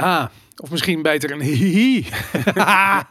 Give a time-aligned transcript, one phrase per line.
[0.00, 0.24] Ah,
[0.56, 2.06] of misschien beter een hihi.
[2.54, 3.04] Hij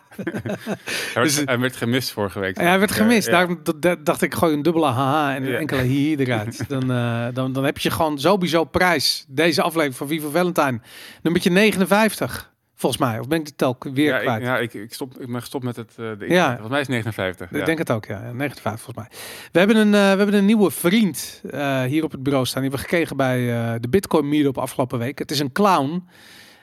[1.14, 2.58] werd, hij werd gemist vorige week.
[2.58, 3.27] Hij werd gemist.
[3.27, 3.32] ja.
[3.32, 3.62] Daarom
[4.04, 5.58] dacht ik gooi een dubbele haha en een Ja.
[5.58, 6.63] enkele hihi eruit.
[6.70, 9.26] Dan, eh, dan, dan heb je gewoon sowieso prijs.
[9.27, 10.80] Deze aflevering van Viva Valentine.
[11.22, 13.20] Nummertje 59, volgens mij.
[13.20, 14.41] Of ben ik de telk weer Ja, ik, kwijt?
[14.41, 15.90] ja ik, ik, stop, ik ben gestopt met het.
[15.98, 16.48] eh de Ja.
[16.49, 17.52] Volgens mij is het 59.
[17.52, 17.66] Ik ja.
[17.66, 18.20] denk het ook, ja.
[18.20, 19.18] 59 volgens mij.
[19.52, 21.41] We hebben een, eh, we hebben een nieuwe vriend
[21.88, 22.62] hier op het bureau staan.
[22.62, 23.40] Die hebben we gekregen bij
[23.80, 25.20] de Bitcoin Meetup afgelopen week.
[25.20, 26.08] Het is een clown.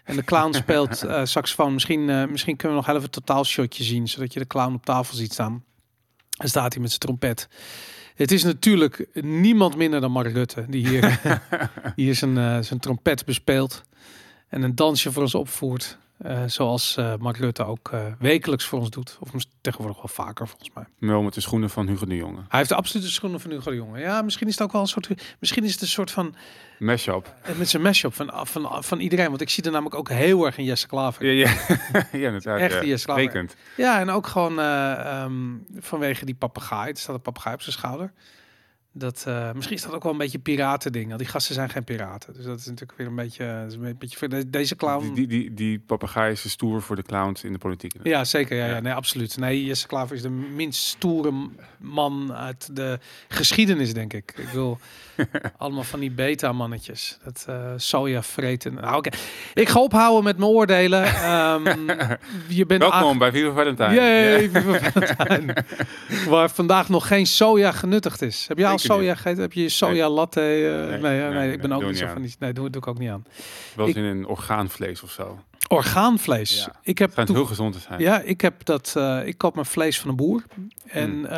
[0.06, 1.72] En de clown speelt eh, saxofoon.
[1.72, 4.84] Misschien, eh, misschien kunnen we nog even een totaalshotje zien, zodat je de clown op
[4.84, 5.64] tafel ziet staan.
[6.36, 7.48] En staat hij met zijn trompet.
[8.14, 11.20] Het is natuurlijk niemand minder dan Mark Rutte, die hier,
[11.96, 13.82] hier zijn, eh, zijn trompet bespeelt.
[14.48, 15.98] En een dansje voor ons opvoert.
[16.46, 19.16] zoals Mark Rutte ook wekelijks voor ons doet.
[19.20, 19.30] Of
[19.60, 20.84] tegenwoordig wel vaker volgens mij.
[20.98, 22.40] Mel met de schoenen van Hugo de Jonge.
[22.48, 23.98] Hij heeft de absolute schoenen van Hugo de Jonge.
[23.98, 25.08] Ja, misschien is het ook wel een soort...
[25.38, 26.34] Misschien is het een soort van...
[26.78, 27.34] Mashup.
[27.42, 29.28] eh, Met zijn mashup van, van, van iedereen.
[29.28, 31.26] Want ik zie er namelijk ook heel erg in Jesse Klaver.
[31.26, 32.06] Ja, ja.
[32.42, 32.56] ja.
[32.56, 32.96] Echt ja.
[33.04, 33.16] klaar.
[33.16, 33.56] Rekend.
[33.76, 35.34] Ja, en ook gewoon eh, ehm,
[35.78, 36.90] vanwege die papegaai.
[36.90, 38.12] Er staat een papegaai op zijn schouder.
[38.98, 41.06] Dat, eh, misschien is dat ook wel een beetje piratending.
[41.06, 42.34] Want die gasten zijn geen piraten.
[42.34, 43.64] Dus dat is natuurlijk weer een beetje...
[43.68, 45.02] is een beetje deze clown...
[45.02, 47.92] Die, die, die, die papegaai is stoer voor de clowns in de politiek.
[48.02, 48.56] Ja, zeker.
[48.56, 48.74] Ja, ja.
[48.74, 48.80] Ja.
[48.80, 49.36] Nee, absoluut.
[49.36, 51.32] Nee, Jesse Klaver is de minst stoere
[51.78, 54.34] man uit de geschiedenis, denk ik.
[54.36, 54.78] Ik wil
[55.58, 57.18] allemaal van die beta-mannetjes.
[57.24, 58.74] Dat eh soja vreten.
[58.74, 59.10] Nou, oké.
[59.54, 61.04] Ik ga ophouden met mijn oordelen.
[61.04, 61.64] Ehm,
[62.48, 63.92] je bent Welkom bij Viva.
[63.92, 64.48] Yay, Ja.
[64.50, 64.92] Viva.
[66.30, 68.44] Waar vandaag nog geen soja genuttigd is.
[68.48, 69.42] Heb jij al soja gegeten?
[69.42, 70.40] Heb je soja latte?
[70.40, 72.34] eh, nee, nee, nee, nee, ik ben ook niet zo van die.
[72.38, 73.24] Nee, doe, doe ik ook niet aan.
[73.74, 75.38] Wel eens in een orgaanvlees of zo.
[75.68, 76.64] Orgaanvlees.
[76.64, 76.72] Ja.
[76.82, 78.00] Ik heb Het heel gezond te zijn.
[78.00, 78.92] Ja, ik heb dat.
[78.96, 80.44] eh, ik koop mijn vlees van een boer.
[80.86, 81.24] En Hmm.
[81.24, 81.30] eh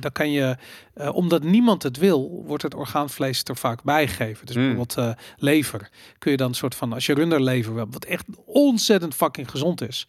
[0.00, 0.56] daar kan je,
[0.94, 4.46] eh, omdat niemand het wil, wordt het orgaanvlees er vaak bijgegeven.
[4.46, 4.64] Dus Hmm.
[4.74, 5.90] bijvoorbeeld eh, lever.
[6.18, 9.80] Kun je dan een soort van, als je runderlever wil, wat echt ontzettend fucking gezond
[9.88, 10.06] is.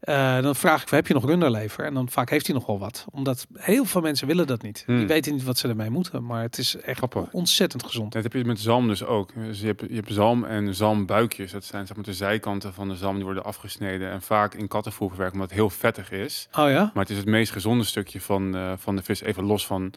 [0.00, 1.84] eh, dan vraag ik, heb je nog runderlever?
[1.84, 3.04] En dan vaak heeft hij nog wel wat.
[3.10, 4.82] Omdat heel veel mensen willen dat niet.
[4.86, 5.06] Die Hmm.
[5.06, 6.24] weten niet wat ze ermee moeten.
[6.24, 7.32] Maar het is echt Grappig.
[7.32, 8.12] ontzettend gezond.
[8.12, 9.34] Dat heb je met zalm dus ook.
[9.34, 11.52] Dus je hebt, je hebt zalm en zalmbuikjes.
[11.52, 14.10] Dat zijn zeg maar de zijkanten van de zalm die worden afgesneden.
[14.10, 16.48] En vaak in kattenvoer verwerkt omdat het heel vettig is.
[16.58, 16.90] Oh ja?
[16.94, 19.20] Maar het is het meest gezonde stukje van, eh, van de vis.
[19.20, 19.92] Even los van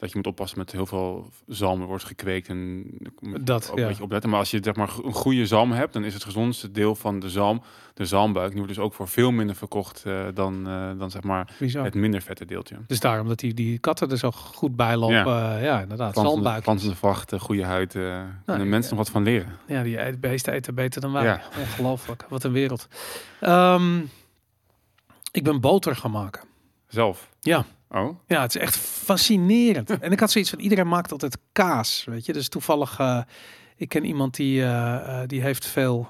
[0.00, 1.84] dat je moet oppassen met heel veel zalm.
[1.84, 2.84] Wordt gekweekt en
[3.40, 3.82] Dat, ook ja.
[3.82, 4.30] een beetje opletten.
[4.30, 7.20] Maar als je zeg maar een goede zalm hebt, dan is het gezondste deel van
[7.20, 7.62] de zalm
[7.94, 8.48] de zalmbuik.
[8.48, 11.84] Die wordt dus ook voor veel minder verkocht eh, dan, eh, dan zeg maar Bizar.
[11.84, 12.76] het minder vette deeltje.
[12.86, 15.16] Dus daarom dat die, die katten er zo goed bij lopen.
[15.16, 16.14] Ja, ja inderdaad.
[16.14, 16.62] Zalmbuik.
[16.62, 17.94] glansende vacht, eh, goede huid.
[17.94, 19.56] Nou, kunnen mensen nog wat van leren.
[19.66, 21.40] Ja, die eet- beesten eten beter dan wij.
[21.58, 22.26] Ongelooflijk.
[22.28, 22.88] Wat een wereld.
[23.40, 23.98] Ehm,
[25.32, 26.42] ik ben boter gaan maken.
[26.88, 27.28] Zelf.
[27.40, 27.64] Ja.
[27.94, 29.90] Oh, Ja, het is echt fascinerend.
[30.00, 32.32] en ik had zoiets van, iedereen maakt altijd kaas, weet je.
[32.32, 33.22] Dus toevallig, eh,
[33.76, 36.08] ik ken iemand die, eh, eh, die heeft veel,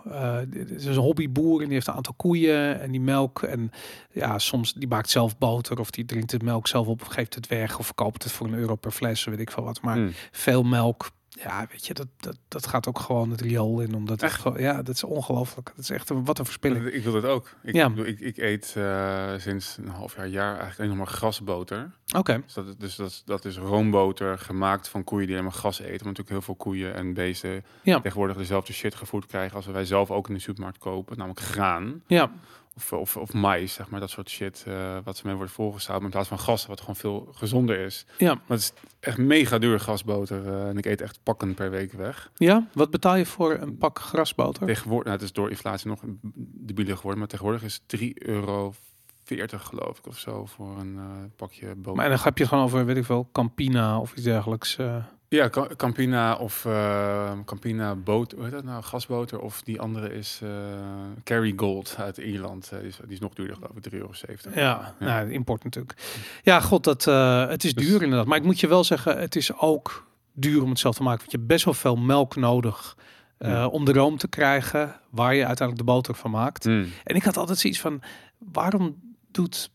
[0.48, 3.42] dit is een hobbyboer en die heeft een aantal koeien en die melk.
[3.42, 3.70] En
[4.12, 7.46] ja, soms, die maakt zelf boter of die drinkt de melk zelf op geeft het
[7.46, 9.80] weg of verkoopt het voor een euro per fles, weet ik veel wat.
[9.80, 10.10] Maar hm.
[10.30, 11.10] veel melk.
[11.30, 13.94] Ja, weet je, dat, dat, dat gaat ook gewoon het riool in.
[13.94, 14.40] Omdat het Echt?
[14.40, 15.66] gewoon, ja, dat is ongelooflijk.
[15.76, 16.86] Dat is echt een, wat een verspilling.
[16.86, 17.54] Ik wil dat ook.
[17.62, 17.92] Ik, Ja.
[18.04, 21.90] ik, ik eet eh, sinds een half jaar, jaar eigenlijk alleen nog maar grasboter.
[22.16, 25.58] Oké, Dus dat, is- dus dat, is- dat is roomboter gemaakt van koeien die helemaal
[25.58, 25.88] gras eten.
[25.90, 28.00] Want natuurlijk heel veel koeien en beesten Ja.
[28.00, 31.16] tegenwoordig dezelfde shit gevoerd krijgen als wij zelf ook in de supermarkt kopen.
[31.16, 32.30] Namelijk graan ja.
[32.76, 34.00] Of, of, of mais, zeg maar.
[34.00, 36.02] Dat soort shit eh, wat ze mee wordt voorgesteld.
[36.02, 38.06] In plaats van gas, wat gewoon veel gezonder is.
[38.18, 38.34] Ja.
[38.34, 40.46] Maar het is echt mega duur gasboter.
[40.46, 42.30] eh, en ik eet echt pakken per week weg.
[42.36, 44.66] ja, wat betaal je voor een pak grasboter?
[44.66, 46.00] Tegenwoordig, nou, het is door inflatie nog
[46.66, 47.18] debieler geworden.
[47.18, 48.74] Maar tegenwoordig is 3,40 euro
[49.48, 51.04] geloof ik of zo voor een eh,
[51.36, 51.94] pakje boter.
[51.94, 54.76] Maar en dan heb je het gewoon over, weet ik veel, Campina of iets dergelijks.
[54.76, 54.96] eh.
[55.32, 58.82] Ja, Ca- Campina of eh, Campina boot, hoe heet dat nou?
[58.82, 60.48] Gasboter of die andere is eh
[61.24, 62.70] Kerry Gold uit Ierland.
[62.72, 64.60] Eh, die, is, die is nog duurder geloof ik, 3,70 euro.
[64.60, 65.94] ja, Nou, import natuurlijk.
[66.42, 67.04] Ja, god, dat,
[67.50, 68.26] het is Dus- duur inderdaad.
[68.26, 71.18] Maar ik moet je wel zeggen, het is ook duur om het zelf te maken.
[71.18, 72.96] Want je hebt best wel veel melk nodig
[73.38, 73.66] Ja.
[73.66, 76.64] om de room te krijgen waar je uiteindelijk de boter van maakt.
[76.64, 76.86] Mm.
[77.04, 78.02] En ik had altijd zoiets van,
[78.38, 78.96] waarom
[79.30, 79.70] doet,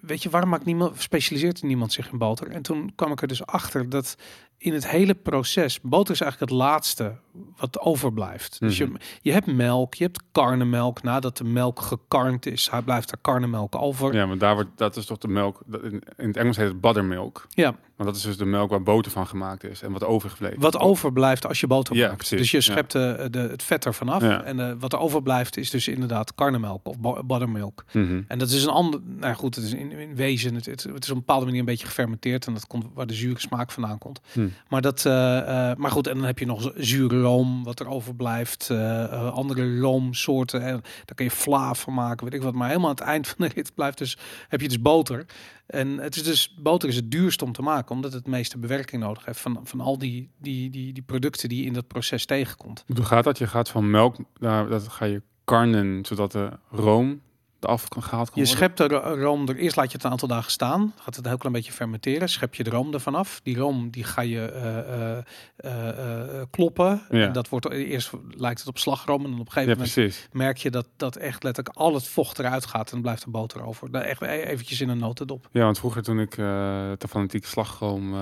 [0.00, 2.50] weet je, waarom maakt niemand, specialiseert niemand zich in boter?
[2.50, 4.16] En toen kwam ik er dus achter dat
[4.62, 7.14] in het hele proces, boter is eigenlijk het laatste
[7.56, 8.60] wat overblijft.
[8.60, 8.96] Dus je, Mhm.
[9.22, 11.02] je hebt melk, je hebt karnemelk.
[11.02, 14.14] Nadat de melk gekarnd is, hij blijft er karnemelk over.
[14.14, 17.46] Ja, maar daar wordt, dat is toch de melk, in het Engels heet het buttermilk.
[17.48, 17.74] Ja.
[17.96, 20.60] Maar dat is dus de melk waar boter van gemaakt is en wat overgebleven.
[20.60, 22.16] Wat overblijft als je boter Ja, maakt.
[22.16, 22.62] precies, Dus je ja.
[22.62, 24.22] schept de, de, het vet ervan af.
[24.22, 24.42] Ja.
[24.42, 26.96] En eh, wat er overblijft is dus inderdaad karnemelk of
[27.26, 27.84] buttermilk.
[27.92, 28.20] Mhm.
[28.28, 31.04] En dat is een ander, nou goed, het is in, in wezen, het, het, het
[31.04, 33.70] is op een bepaalde manier een beetje gefermenteerd en dat komt waar de zure smaak
[33.70, 34.20] vandaan komt.
[34.32, 34.48] Hm.
[34.68, 37.88] Maar dat, eh, eh, maar goed, en dan heb je nog zure room wat er
[37.88, 42.54] overblijft, eh, eh, andere roomsoorten en daar kun je vla van maken, weet ik wat.
[42.54, 44.18] Maar helemaal aan het eind van de rit blijft dus,
[44.48, 45.26] heb je dus boter.
[45.72, 49.02] En het is dus, boter is het duurst om te maken, omdat het meeste bewerking
[49.02, 52.84] nodig heeft van, van al die, die, die, die producten die in dat proces tegenkomt.
[52.94, 53.38] Hoe gaat dat?
[53.38, 57.20] Je gaat van melk, naar, dat ga je karnen, zodat de room
[57.64, 58.64] eraf kan gehaald kan Je worden?
[58.74, 61.24] schept de ro- room er, eerst laat je het een aantal dagen staan, gaat het
[61.24, 63.40] een heel klein beetje fermenteren, schep je de room ervan af.
[63.42, 65.18] Die room die ga je eh,
[65.56, 67.02] eh, eh, kloppen.
[67.10, 67.26] Ja.
[67.26, 69.94] En dat wordt eerst lijkt het op slagroom en dan op een gegeven Ja, moment
[69.94, 70.28] precies.
[70.32, 73.30] merk je dat, dat echt letterlijk al het vocht eruit gaat en dan blijft er
[73.30, 73.90] boter over.
[73.90, 75.48] Daar echt e- eventjes in een notendop.
[75.52, 78.14] Ja, want vroeger toen ik eh te fanatiek slagroom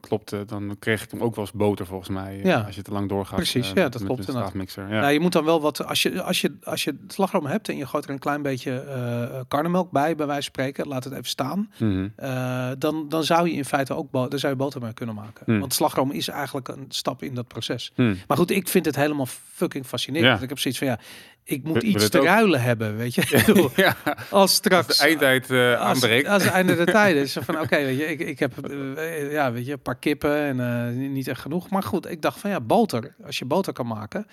[0.00, 2.40] klopte, dan kreeg ik hem ook wel eens boter volgens mij.
[2.42, 2.60] Ja.
[2.60, 3.36] Als je te lang doorgaat.
[3.36, 4.42] Precies, ja, met- dat met klopt een inderdaad.
[4.50, 4.88] staafmixer.
[4.88, 5.00] Ja.
[5.00, 7.76] Nou, je moet dan wel wat, als je, als je, als je slagroom hebt en
[7.76, 11.12] je gooit er een klein beetje eh karnemelk bij, bij wijze van spreken, laat het
[11.12, 11.70] even staan.
[11.78, 12.08] Mhm.
[12.16, 15.14] Eh, dan, dan zou je in feite ook bo- daar zou je boter mee kunnen
[15.14, 15.42] maken.
[15.44, 15.60] Hmm.
[15.60, 17.92] Want slagroom is eigenlijk een stap in dat proces.
[17.94, 18.14] Hm.
[18.26, 20.36] Maar goed, ik vind het helemaal fucking fascinerend.
[20.38, 20.42] Ja.
[20.42, 20.98] Ik heb zoiets van ja,
[21.44, 22.24] ik moet iets te ook?
[22.24, 23.70] ruilen hebben, weet je.
[23.76, 26.28] Ja, Als als straks de eindtijd eh als, aanbreekt.
[26.28, 27.36] als het einde der tijden is.
[27.40, 30.60] Van oké, weet je, ik, ik heb eh, ja, weet je, een paar kippen en
[30.60, 31.70] eh, niet echt genoeg.
[31.70, 33.14] Maar goed, ik dacht van ja, boter.
[33.26, 34.26] Als je boter kan maken,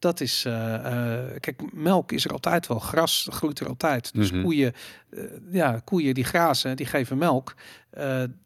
[0.00, 0.44] dat is.
[0.44, 2.78] eh, eh, kijk, melk is er altijd wel.
[2.78, 4.14] Gras groeit er altijd.
[4.14, 4.42] Dus Mhm.
[4.42, 4.72] koeien,
[5.10, 7.54] eh, ja, koeien die grazen, die geven melk.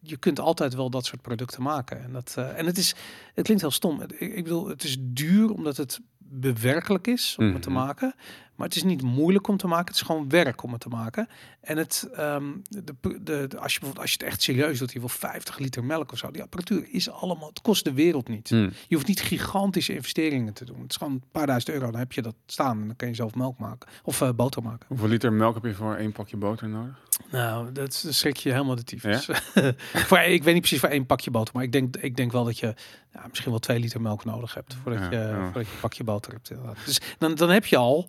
[0.01, 2.03] Je kunt altijd wel dat soort producten maken.
[2.03, 2.95] En, dat, en het is,
[3.35, 4.03] het klinkt heel stom.
[4.03, 7.79] Ik, ik bedoel, het is duur omdat het bewerkelijk is om het te Mhm.
[7.79, 8.15] maken.
[8.55, 9.87] Maar het is niet moeilijk om te maken.
[9.87, 11.29] Het is gewoon werk om het te maken.
[11.61, 14.93] En het, ehm, de, de, de- als, je bijvoorbeeld, als je het echt serieus doet,
[14.93, 16.31] je wil 50 liter melk of zo.
[16.31, 18.49] Die apparatuur is allemaal, het kost de wereld niet.
[18.49, 18.71] Hm.
[18.89, 20.81] Je hoeft niet gigantische investeringen te doen.
[20.81, 21.91] Het is gewoon een paar duizend euro.
[21.91, 23.89] Dan heb je dat staan en dan kan je zelf melk maken.
[24.03, 24.87] Of eh, boter maken.
[24.89, 26.99] Hoeveel liter melk heb je voor één pakje boter nodig?
[27.31, 29.29] Nou, dat is- dan schrik je helemaal de tyfus.
[30.09, 31.55] voor, ik weet niet precies voor één pakje boter.
[31.55, 32.75] Maar ik denk, ik denk wel dat je
[33.13, 34.75] ja, misschien wel twee liter melk nodig hebt.
[34.83, 35.45] Voordat, Ja, je, ja.
[35.45, 36.51] voordat je een pakje boter hebt.
[36.51, 36.77] inderdaad.
[36.85, 38.09] Dus dan, dan heb je al,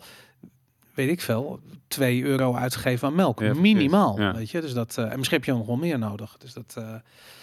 [0.95, 3.39] weet ik veel, 2 euro uitgegeven aan melk.
[3.39, 3.53] Ja.
[3.53, 4.19] Minimaal.
[4.19, 4.33] Ja.
[4.33, 4.61] Weet je?
[4.61, 6.37] Dus dat, eh, en misschien heb je nog wel meer nodig.
[6.37, 6.83] Dus dat, eh,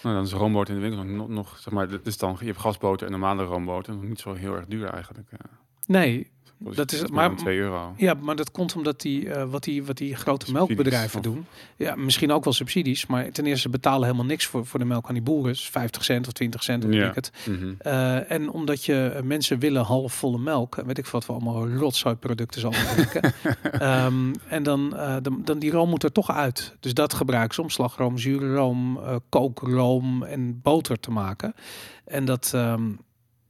[0.03, 2.59] Nou, dan is roomboter in de winkel nog, nog zeg maar, is dan, je hebt
[2.59, 3.93] gasboter en normale roomboter.
[3.93, 5.31] Nog niet zo heel erg duur eigenlijk.
[5.31, 5.37] eh.
[5.87, 6.31] nee,
[6.75, 7.93] Dat is het maar- 2 euro.
[7.97, 11.23] Ja, maar dat komt omdat die, eh, wat, die, wat die grote Subsidies, melkbedrijven of-
[11.25, 11.45] doen.
[11.75, 13.05] Ja, misschien ook wel subsidies.
[13.05, 15.51] Maar ten eerste betalen helemaal niks voor, voor de melk aan die boeren.
[15.51, 17.09] Dus 50 cent of 20 cent, Ja.
[17.09, 17.31] ik het.
[17.49, 17.73] Mhm.
[17.77, 20.75] Eh, en omdat je eh, mensen willen halfvolle melk.
[20.85, 23.33] Weet ik wat voor allemaal rotzooiproducten zal maken.
[23.71, 24.89] Ehm, en dan,
[25.21, 26.75] dan, dan die room moet er toch uit.
[26.79, 28.99] Dus dat gebruiken ze om slagroom, zure room,
[29.29, 31.53] kookroom en boter te maken.
[32.05, 32.81] En dat, ehm,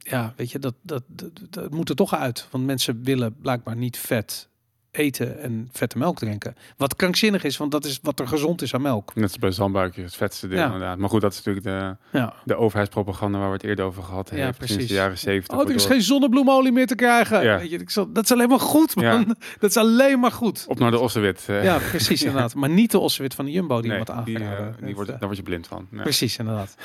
[0.03, 1.03] ja, weet je, dat, dat,
[1.49, 2.47] dat, moet er toch uit.
[2.51, 4.49] Want mensen willen blijkbaar niet vet
[4.93, 6.55] eten en vette melk drinken.
[6.77, 9.15] Wat krankzinnig is, want dat is wat er gezond is aan melk.
[9.15, 10.65] Net als bij zandbuikje, het vetste ding Ja.
[10.65, 10.97] inderdaad.
[10.97, 11.65] Maar goed, dat is natuurlijk
[12.11, 12.33] de, Ja.
[12.45, 14.55] de overheidspropaganda waar we het eerder over gehad Ja, hebben.
[14.55, 14.87] Sinds precies.
[14.89, 15.57] de jaren 70.
[15.57, 17.43] Oh, er is geen zonnebloemolie meer te krijgen.
[17.43, 17.57] Ja.
[17.57, 19.03] Weet je, ik zal, dat is alleen maar goed, man.
[19.05, 19.25] Ja.
[19.59, 20.65] Dat is alleen maar goed.
[20.67, 21.43] Op naar de Ossewit.
[21.47, 21.63] eh.
[21.63, 22.55] Ja, precies inderdaad.
[22.55, 24.75] Maar niet de ossewit van de Jumbo die nee, die, eh, aangeraden.
[24.77, 25.87] die Het, wordt, eh, daar word je blind van.
[25.89, 26.01] Nee.
[26.01, 26.75] Precies, inderdaad.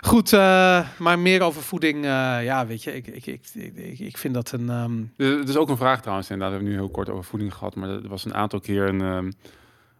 [0.00, 0.30] Goed,
[0.98, 2.04] maar meer over voeding.
[2.04, 3.40] ja, weet je, ik, ik, ik,
[3.74, 4.70] ik, ik vind dat een...
[4.70, 6.50] ehm, Er er is ook een vraag trouwens, inderdaad.
[6.58, 9.00] We hebben nu heel kort over voeding gehad, maar er was een aantal keer een,
[9.00, 9.30] ehm,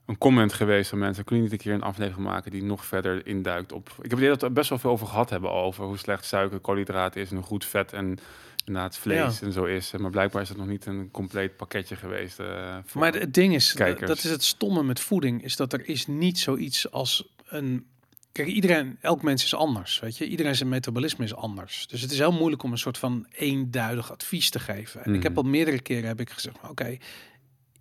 [0.06, 1.24] een comment geweest van mensen.
[1.24, 3.88] Kun je niet een keer een aflevering maken die nog verder induikt op...
[3.88, 5.98] Ik heb het idee dat we er best wel veel over gehad hebben over hoe
[5.98, 8.18] slecht suiker, koolhydraten is en hoe goed vet en
[8.64, 9.92] inderdaad vlees en zo is.
[9.98, 12.38] Maar blijkbaar is het nog niet een compleet pakketje geweest.
[12.40, 14.08] eh, voor- Maar het ding is, kijkers.
[14.08, 17.86] dat is het stomme met voeding, is dat er is niet zoiets als een...
[18.32, 20.26] Kijk, iedereen, elk mens is anders, weet je.
[20.26, 21.86] Iedereen zijn metabolisme is anders.
[21.86, 25.04] Dus het is heel moeilijk om een soort van eenduidig advies te geven.
[25.04, 25.40] En ik heb Mhm.
[25.44, 26.96] al meerdere keren heb ik gezegd, oké,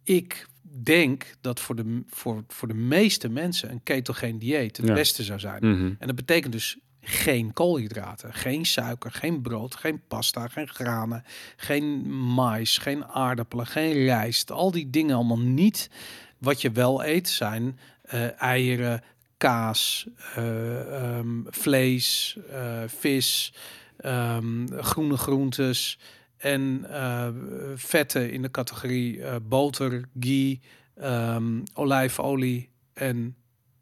[0.03, 0.47] ik
[0.83, 4.93] denk dat voor de, voor, voor de meeste mensen een ketogeen dieet het Ja.
[4.93, 5.67] beste zou zijn.
[5.67, 5.93] Mhm.
[5.99, 11.23] En dat betekent dus geen koolhydraten, geen suiker, geen brood, geen pasta, geen granen,
[11.55, 14.51] geen mais, geen aardappelen, geen rijst.
[14.51, 15.89] Al die dingen allemaal niet.
[16.37, 19.03] Wat je wel eet zijn eh, eieren,
[19.37, 23.53] kaas, eh, ehm, vlees, eh, vis,
[23.97, 25.99] ehm, groene groentes
[26.41, 27.27] en eh,
[27.75, 30.61] vetten in de categorie eh, boter, ghee,
[30.95, 33.35] ehm, olijfolie en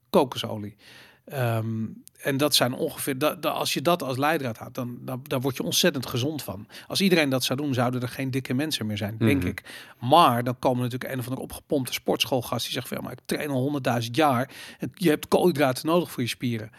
[0.10, 0.75] kokosolie.
[1.25, 1.86] Ehm,
[2.22, 5.42] en dat zijn ongeveer, dat, dat- als je dat als leidraad had, dan, dan daar
[5.42, 6.68] word je ontzettend gezond van.
[6.88, 9.48] Als iedereen dat zou doen, zouden er geen dikke mensen meer zijn, denk Mhm.
[9.48, 9.63] ik.
[10.00, 13.20] Maar dan komen natuurlijk een of andere opgepompte sportschoolgast die zegt van, ja, maar ik
[13.25, 14.50] train al honderdduizend jaar.
[14.80, 16.72] En je hebt koolhydraten nodig voor je spieren.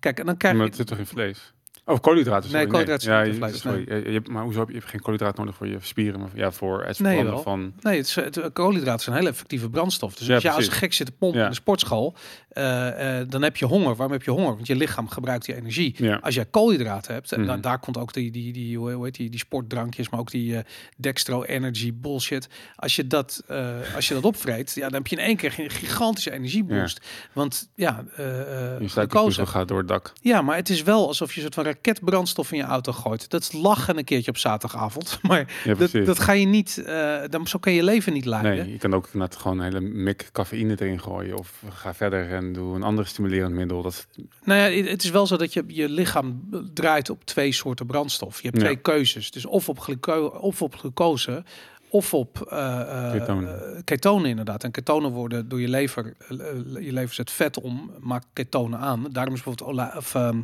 [0.00, 0.68] Kijk, en dan krijg Maar je...
[0.68, 1.52] het zit toch in vlees?
[1.90, 2.42] Oh, koolhydraten.
[2.52, 2.66] Nee, sorry.
[2.66, 3.84] koolhydraten Ja, je- vlees, sorry.
[3.88, 6.20] Je- je hebt- maar hoezo heb je, je hebt geen koolhydraten nodig voor je spieren?
[6.20, 7.42] Maar ja, voor het Nee, verbranden wel.
[7.42, 7.72] van...
[7.80, 10.14] Nee, het, is, het, koolhydraten zijn een hele effectieve brandstof.
[10.14, 10.78] Dus Ja, als je als precies.
[10.78, 11.44] gek zit te pompen Ja.
[11.44, 12.14] in de sportschool,
[12.50, 13.94] eh, eh, dan heb je honger.
[13.96, 14.54] Waarom heb je honger?
[14.54, 15.94] Want je lichaam gebruikt die energie.
[15.96, 16.16] Ja.
[16.22, 17.48] Als jij koolhydraten hebt, en Mhm.
[17.48, 20.56] da- daar komt ook die, die, die, hoe heet die, die sportdrankjes, maar ook die
[20.56, 20.62] eh,
[20.96, 22.48] dextro energy bullshit.
[22.76, 25.54] Als je dat, eh, als je dat opvreet, ja, dan heb je in één keer
[25.58, 27.00] een gigantische energieboost.
[27.32, 30.12] Want ja, eh eh, Je suikerpiezel gaat door het dak.
[30.20, 33.30] ja, maar het is wel alsof je een soort van raketbrandstof in je auto gooit.
[33.30, 35.18] Dat is lachen een keertje op zaterdagavond.
[35.28, 36.82] Maar Ja, dat, dat ga je niet,
[37.30, 38.56] dan, zo kan je leven niet leiden.
[38.56, 41.38] Nee, je kan ook net gewoon een hele mik cafeïne erin gooien.
[41.38, 43.82] Of ga verder en doe een ander stimulerend middel.
[43.82, 44.06] Dat
[44.44, 48.36] Nou ja, het is wel zo dat je, je lichaam draait op twee soorten brandstof.
[48.42, 48.64] Je hebt Ja.
[48.64, 49.30] twee keuzes.
[49.30, 51.44] Dus of op, gluco of op glucose
[51.92, 53.74] of op eh, eh, Ketonen.
[53.76, 54.64] eh, ketonen inderdaad.
[54.64, 56.16] En ketonen worden door je lever,
[56.80, 59.06] je lever zet vet om, maakt ketonen aan.
[59.12, 60.40] Daarom is bijvoorbeeld ola of, ehm,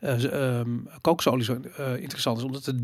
[0.00, 0.70] eh, ehm,
[1.00, 1.58] kokosolie zo
[1.98, 2.76] interessant, is omdat het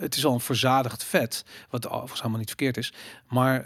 [0.00, 2.92] het is al een verzadigd vet, wat overigens helemaal niet verkeerd is.
[3.28, 3.64] Maar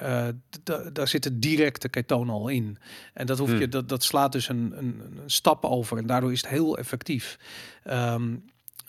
[0.62, 2.78] d- daar zitten directe ketonen al in.
[3.14, 3.70] En dat, hoef je, Hmm.
[3.70, 5.98] dat, dat slaat dus een, een, een stap over.
[5.98, 7.38] En daardoor is het heel effectief.
[7.84, 8.34] Ehm,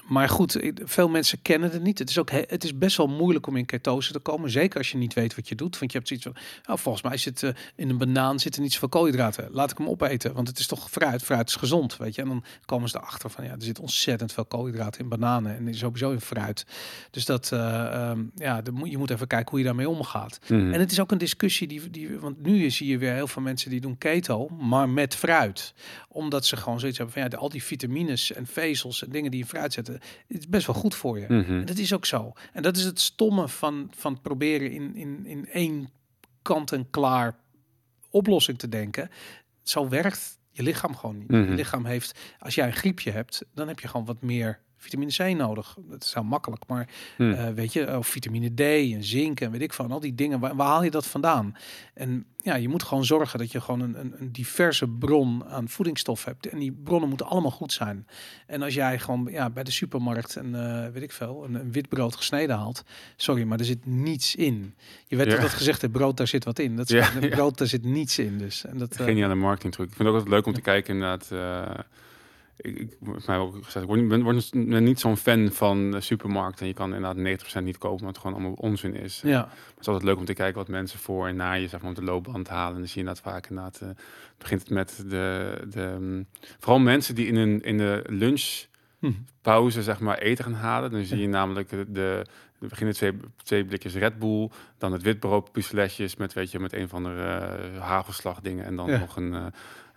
[0.08, 2.00] maar goed, veel mensen kennen het niet.
[2.00, 4.50] Het is ook he- het is best wel moeilijk om in ketose te komen.
[4.50, 5.80] Zeker als je niet weet wat je doet.
[5.80, 6.36] Want je hebt zoiets van,
[6.76, 9.48] oh, volgens mij zit eh, in een banaan zitten niet zoveel koolhydraten.
[9.52, 11.24] Laat ik hem opeten, want het is toch fruit.
[11.24, 12.22] Fruit is gezond, weet je.
[12.22, 15.76] En dan komen ze erachter van, ja, er zit ontzettend veel koolhydraten in bananen en
[15.76, 16.66] sowieso in fruit.
[17.12, 20.40] Dus dat, eh, ehm, ja, de, je moet even kijken hoe je daarmee omgaat.
[20.48, 20.74] Mhm.
[20.74, 23.42] En het is ook een discussie die, die, want nu zie je weer heel veel
[23.42, 25.74] mensen die doen keto, maar met fruit,
[26.08, 29.32] omdat ze gewoon zoiets hebben van ja, de, al die vitamines en vezels en dingen
[29.32, 29.93] die in fruit zetten,
[30.28, 31.26] het is best wel goed voor je.
[31.30, 31.60] Mhm.
[31.60, 32.34] En dat is ook zo.
[32.54, 35.90] En dat is het stomme van, van proberen in, in, in één
[36.42, 37.36] kant-en-klaar
[38.10, 39.10] oplossing te denken.
[39.64, 41.28] Zo werkt je lichaam gewoon niet.
[41.28, 41.50] Mhm.
[41.50, 45.12] Je lichaam heeft, als jij een griepje hebt, dan heb je gewoon wat meer vitamine
[45.12, 45.76] C nodig.
[45.90, 47.32] Dat is heel makkelijk, maar Mhm.
[47.32, 48.60] eh, weet je, of vitamine D
[48.94, 50.40] en zink en weet ik van al die dingen.
[50.40, 51.56] Waar, waar haal je dat vandaan?
[51.94, 55.70] En ja, je moet gewoon zorgen dat je gewoon een, een, een diverse bron aan
[55.70, 56.48] voedingsstof hebt.
[56.48, 58.08] En die bronnen moeten allemaal goed zijn.
[58.48, 61.72] En als jij gewoon ja, bij de supermarkt een, eh, weet ik veel, een, een
[61.72, 62.84] wit brood gesneden haalt.
[63.16, 64.76] Sorry, maar er zit niets in.
[65.08, 65.36] Je werd Ja.
[65.36, 66.76] altijd gezegd, het brood, daar zit wat in.
[66.76, 68.38] Dat is Ja, brood, daar zit niets in.
[68.38, 68.66] Dus.
[68.66, 69.88] En dat, eh, Geniale marketingtruc.
[69.90, 71.32] Ik vind het ook altijd leuk om te kijken inderdaad.
[71.32, 71.80] eh,
[72.58, 75.96] ik, ik, mij ook gezegd, ik word, niet- ben, word ben niet zo'n fan van
[76.00, 76.62] supermarkt.
[76.62, 77.18] En je kan inderdaad
[77.60, 79.22] 90% niet kopen, omdat het gewoon allemaal onzin is.
[79.26, 79.40] ja.
[79.50, 81.90] Het is altijd leuk om te kijken wat mensen voor en na je zeg maar,
[81.90, 82.74] op de loopband halen.
[82.74, 83.88] En dan zie je inderdaad vaak inderdaad, eh,
[84.38, 86.26] begint het met de, de mm,
[86.60, 89.84] vooral mensen die in, een, in de lunchpauze Hm.
[89.86, 90.92] zeg maar eten gaan halen.
[90.92, 92.26] Dan zie je namelijk de, de
[92.60, 95.52] er beginnen twee, twee blikjes Red Bull, dan het witbrood
[96.18, 97.10] met weet je met een van de
[97.74, 99.00] uh, hagelslag dingen en dan Ja.
[99.00, 99.46] nog een, uh,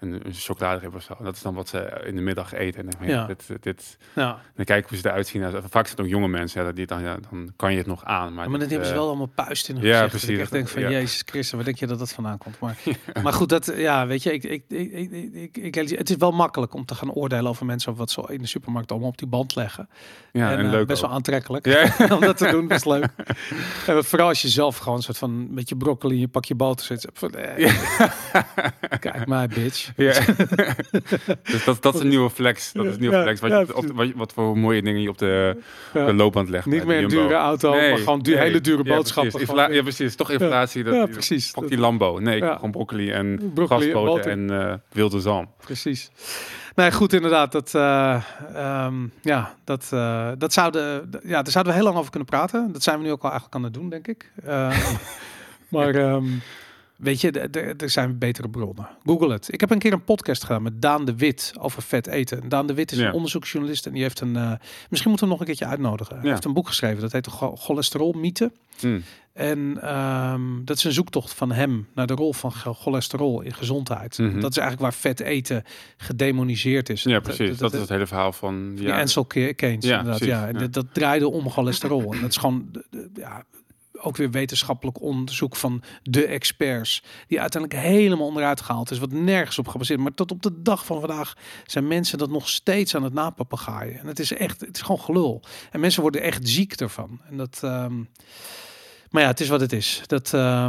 [0.00, 1.14] een, een chocoladereep of zo.
[1.22, 2.80] Dat is dan wat ze in de middag eten.
[2.80, 3.26] En denk Ja.
[3.26, 4.38] dit, dit, Ja.
[4.56, 5.42] dan kijken hoe ze eruit zien.
[5.50, 8.04] Vaak zijn het ook jonge mensen, ja, die dan, ja, dan kan je het nog
[8.04, 8.34] aan.
[8.34, 10.10] Maar, Maar, dan hebben ze eh, wel allemaal puist in hun ja, gezicht.
[10.10, 10.26] precies.
[10.26, 10.82] Dat ik echt denk van.
[10.92, 12.58] Jezus Christus, waar denk je dat dat vandaan komt?
[12.58, 12.76] Maar,
[13.22, 16.74] maar goed, dat, ja, weet je, ik, ik, ik, ik, ik, het is wel makkelijk
[16.74, 19.54] om te gaan oordelen over mensen wat ze in de supermarkt allemaal op die band
[19.54, 19.88] leggen.
[20.32, 21.06] ja, en, en, eh, leuk best ook.
[21.08, 21.92] wel aantrekkelijk Ja.
[22.16, 23.06] om dat te doen, best leuk.
[23.86, 26.54] En vooral als je zelf gewoon een soort van met je broccoli in je pakje
[26.54, 27.08] boter zit.
[27.12, 27.72] Van, eh,
[29.00, 29.85] Kijk maar, bitch.
[29.96, 30.12] Ja.
[31.42, 32.72] dus dat, dat is een nieuwe flex.
[32.72, 33.40] Dat is een nieuwe flex.
[33.40, 35.56] Wat, ja, je op, wat, wat voor mooie dingen je op de,
[35.92, 36.66] loopband legt.
[36.66, 39.32] Niet meer een dure auto, maar gewoon du- hele dure boodschappen.
[39.32, 39.48] Precies.
[39.48, 40.16] Infla- ja, precies.
[40.16, 40.84] Toch inflatie.
[40.84, 41.50] Dat, Ja, precies.
[41.50, 42.18] Pak die Lambo.
[42.18, 45.48] Nee, gewoon broccoli en Broccoli en eh, wilde zalm.
[45.60, 46.10] Precies.
[46.74, 47.52] Nee, goed, inderdaad.
[47.52, 48.22] Dat, eh,
[48.54, 52.72] ehm, ja, dat, eh, dat zouden, ja, daar zouden we heel lang over kunnen praten.
[52.72, 54.30] Dat zijn we nu ook al eigenlijk aan het doen, denk ik.
[54.44, 54.78] Eh,
[55.68, 56.24] maar ehm,
[56.96, 57.30] weet je,
[57.78, 58.88] er zijn betere bronnen.
[59.04, 59.52] Google het.
[59.52, 62.42] Ik heb een keer een podcast gedaan met Daan de Wit over vet eten.
[62.42, 63.06] En Daan de Wit is Ja.
[63.06, 64.36] een onderzoeksjournalist en die heeft een...
[64.36, 64.52] eh,
[64.88, 66.18] misschien moeten we hem nog een keertje uitnodigen.
[66.20, 68.52] Hij heeft een boek geschreven, dat heet cholesterolmythe.
[68.80, 69.00] Hm.
[69.32, 73.54] En ehm, dat is een zoektocht van hem naar de rol van cho- cholesterol in
[73.54, 74.18] gezondheid.
[74.18, 74.40] Mhm.
[74.40, 75.62] Dat is eigenlijk waar vet eten
[75.96, 77.02] gedemoniseerd is.
[77.02, 77.58] Ja, precies.
[77.58, 78.74] Dat, is het hele verhaal van...
[78.74, 79.84] die Ja, Ansel Ke- Keynes.
[79.84, 80.46] Ja, inderdaad, precies, ja.
[80.46, 80.58] En ja.
[80.58, 82.12] Dat, dat draaide om cholesterol.
[82.14, 82.70] en dat is gewoon
[83.14, 83.44] ja,
[83.98, 87.02] ook weer wetenschappelijk onderzoek van de experts.
[87.28, 88.98] Die uiteindelijk helemaal onderuit gehaald is.
[88.98, 90.00] Wat nergens op gebaseerd.
[90.00, 91.36] Maar tot op de dag van vandaag
[91.66, 93.98] zijn mensen dat nog steeds aan het napapagaaien.
[93.98, 95.42] En het is echt, het is gewoon gelul.
[95.70, 97.20] En mensen worden echt ziek ervan.
[97.28, 97.58] En dat...
[97.62, 98.02] ehm,
[99.10, 100.02] Maar ja, het is wat het is.
[100.06, 100.66] Dat, eh,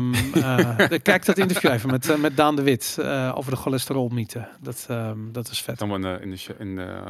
[1.02, 4.48] kijk dat interview even met, eh, met Daan de Wit eh, over de cholesterolmythe.
[4.62, 5.80] Dat, ehm, dat is vet.
[5.80, 7.02] Dan in de, in de, in de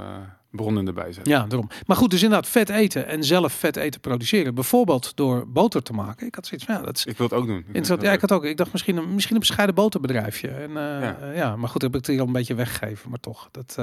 [0.51, 1.33] bronnen erbij zetten.
[1.33, 1.69] Ja, daarom.
[1.85, 4.55] Maar goed, dus inderdaad vet eten en zelf vet eten produceren.
[4.55, 6.27] Bijvoorbeeld door boter te maken.
[6.27, 7.65] Ik had zoiets van, ja, dat is Ik wil het ook doen.
[7.71, 8.45] Ik Ja, ik had ook.
[8.45, 10.47] Ik dacht misschien een, misschien een bescheiden boterbedrijfje.
[10.47, 11.31] En, Ja.
[11.33, 11.55] ja.
[11.55, 13.09] maar goed, heb ik het hier al een beetje weggegeven.
[13.09, 13.75] Maar toch, dat...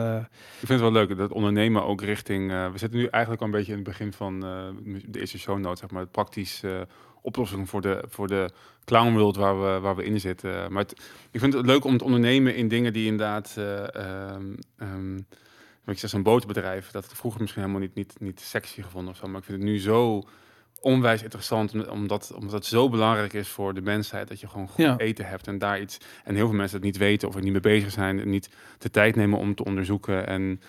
[0.60, 2.50] Ik vind het wel leuk dat ondernemen ook richting.
[2.50, 4.40] we zitten nu eigenlijk al een beetje in het begin van
[5.06, 6.62] de eerste show notes, zeg maar, het praktisch
[7.24, 8.50] oplossing voor de, voor de
[9.36, 10.72] waar we, waar we in zitten.
[10.72, 10.92] Maar het,
[11.30, 13.54] ik vind het leuk om te ondernemen in dingen die inderdaad.
[13.56, 14.34] eh
[15.84, 19.10] wat ik zeg, zo'n boterbedrijf, dat het vroeger misschien helemaal niet, niet, niet sexy gevonden
[19.12, 19.26] of zo.
[19.26, 20.22] Maar ik vind het nu zo
[20.80, 24.68] onwijs interessant, om- omdat, omdat het zo belangrijk is voor de mensheid dat je gewoon
[24.68, 24.96] goed Ja.
[24.98, 25.98] eten hebt en daar iets.
[26.24, 28.48] En heel veel mensen het niet weten of er niet mee bezig zijn en niet
[28.78, 30.26] de tijd nemen om te onderzoeken.
[30.26, 30.60] En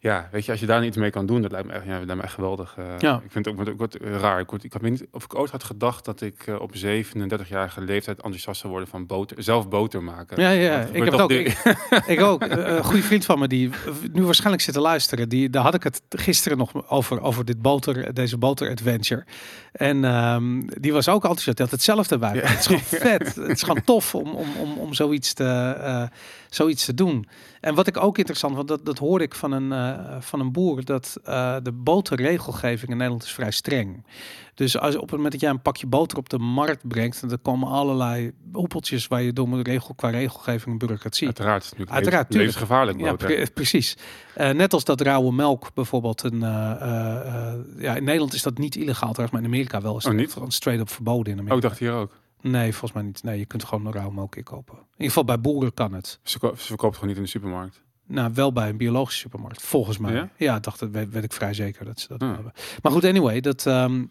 [0.00, 1.90] ja, weet je, als je daar iets mee kan doen, dat lijkt me echt, ja,
[1.98, 2.74] dat lijkt me echt geweldig.
[2.78, 2.84] eh.
[2.98, 3.14] Ja.
[3.24, 4.40] Ik vind het ook, ook wat raar.
[4.40, 7.80] Ik, word, ik had niet of ik ooit had gedacht dat ik eh, op 37-jarige
[7.80, 10.40] leeftijd enthousiast zou worden van boter, zelf boter maken.
[10.40, 11.30] Ja, ja, Dat ik heb het ook.
[11.30, 11.58] Ik,
[12.06, 12.42] ik ook.
[12.42, 15.28] Eh, Een goede vriend van me die eh, nu waarschijnlijk zit te luisteren.
[15.28, 19.24] Die, daar had ik het gisteren nog over, over dit boter, deze boter adventure.
[19.72, 21.58] En ehm, die was ook enthousiast.
[21.58, 22.34] Had hetzelfde bij.
[22.34, 22.40] Ja.
[22.46, 23.34] Het is gewoon vet.
[23.34, 26.02] Het is gewoon tof om, om, om, om zoiets, te, eh,
[26.48, 27.26] zoiets te doen.
[27.60, 30.52] En wat ik ook interessant vond, dat, dat hoorde ik van een, eh, van een
[30.52, 34.06] boer, dat eh, de boterregelgeving in Nederland is vrij streng.
[34.54, 37.38] Dus als op het moment dat jij een pakje boter op de markt brengt, dan
[37.42, 41.26] komen allerlei hoepeltjes waar je door moet regel, qua regelgeving en bureaucratie.
[41.26, 43.26] Uiteraard, natuurlijk Uiteraard, levens- levensgevaarlijk Ja, boter.
[43.34, 43.96] pre- precies.
[44.34, 46.22] Eh, net als dat rauwe melk bijvoorbeeld.
[46.22, 49.96] Een, ja, in Nederland is dat niet illegaal trouwens, maar in Amerika wel.
[49.96, 50.32] Is Oh, niet?
[50.32, 51.54] gewoon straight up verboden in Oh, Amerika.
[51.56, 52.12] ik dacht hier ook.
[52.40, 53.22] Nee, volgens mij niet.
[53.22, 54.74] Nee, je kunt gewoon een rauwe melk inkopen.
[54.76, 56.20] In ieder geval bij boeren kan het.
[56.22, 57.82] Ze, ko- ze verkoopt het gewoon niet in de supermarkt.
[58.06, 60.12] Nou, wel bij een biologische supermarkt, volgens mij.
[60.12, 60.30] Ja?
[60.36, 62.34] Ja, dacht, dat weet, weet ik vrij zeker dat ze dat Ah.
[62.34, 62.52] hebben.
[62.82, 64.04] Maar goed, anyway, dat, ehm,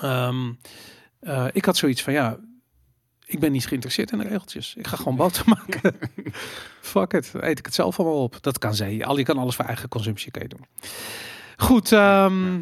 [0.00, 0.52] ehm,
[1.20, 2.38] eh, ik had zoiets van, ja,
[3.26, 4.74] ik ben niet geïnteresseerd in de regeltjes.
[4.74, 5.96] Ik ga gewoon boter maken.
[6.80, 8.38] Fuck it, eet ik het zelf allemaal op.
[8.40, 9.04] Dat kan ze.
[9.04, 10.66] Al je kan alles voor eigen consumptie kan je doen.
[11.56, 12.58] Goed, ehm,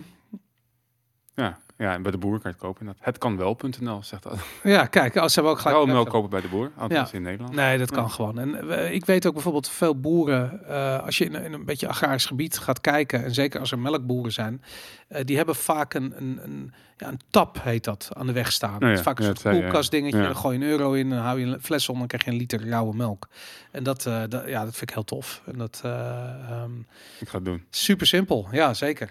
[1.34, 2.96] Ja, ja, en bij de boer kan je het kopen.
[3.00, 4.38] Het kan wel.nl zegt dat.
[4.62, 5.76] ja, kijk, als ze hebben ook gelijk.
[5.76, 7.16] Rauwe melk kopen bij de boer, althans Ja.
[7.16, 7.54] in Nederland.
[7.54, 8.08] Nee, dat kan Ja.
[8.08, 8.38] gewoon.
[8.38, 11.64] En eh, ik weet ook bijvoorbeeld veel boeren, eh, als je in, een- in een
[11.64, 14.62] beetje agrarisch gebied gaat kijken, en zeker als er melkboeren zijn,
[15.08, 18.52] eh, die hebben vaak een, een, een, ja, een tap, heet dat, aan de weg
[18.52, 18.80] staan.
[18.82, 21.60] is vaak een soort koelkastdingetje, dan gooi je een euro in, dan hou je een
[21.62, 23.28] fles om, dan krijg je een liter rauwe melk.
[23.70, 25.42] En dat, dat, ja, dat vind ik heel tof.
[25.46, 25.90] En dat eh,
[26.50, 26.78] ehm,
[27.20, 27.64] Ik ga het doen.
[27.70, 29.10] super simpel, ja zeker.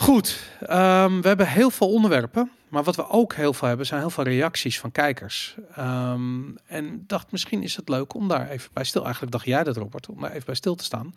[0.00, 2.50] Goed, ehm, we hebben heel veel onderwerpen.
[2.68, 5.56] Maar wat we ook heel veel hebben, zijn heel veel reacties van kijkers.
[5.74, 9.02] Ehm, en dacht, misschien is het leuk om daar even bij stil.
[9.02, 11.14] Eigenlijk dacht jij dat, Robert, om daar even bij stil te staan.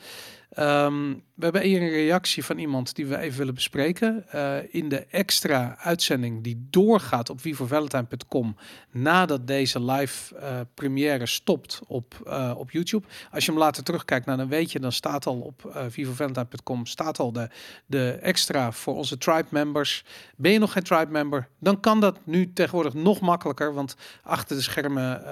[0.53, 4.25] Ehm, we hebben hier een reactie van iemand die we even willen bespreken.
[4.29, 8.55] eh, in de extra uitzending die doorgaat op vivovalentine.com
[8.91, 13.07] nadat deze live eh, première stopt op, eh, op YouTube.
[13.31, 17.19] Als je hem later terugkijkt, dan weet je, dan staat al op uh, vivovalentine.com staat
[17.19, 17.49] al de,
[17.85, 20.05] de extra voor onze tribe members.
[20.35, 21.47] Ben je nog geen tribe member?
[21.59, 25.25] Dan kan dat nu tegenwoordig nog makkelijker, want achter de schermen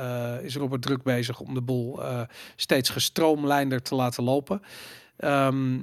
[0.44, 2.00] is Robert druk bezig om de boel
[2.56, 4.62] steeds gestroomlijnder te laten lopen.
[5.22, 5.80] Ehm,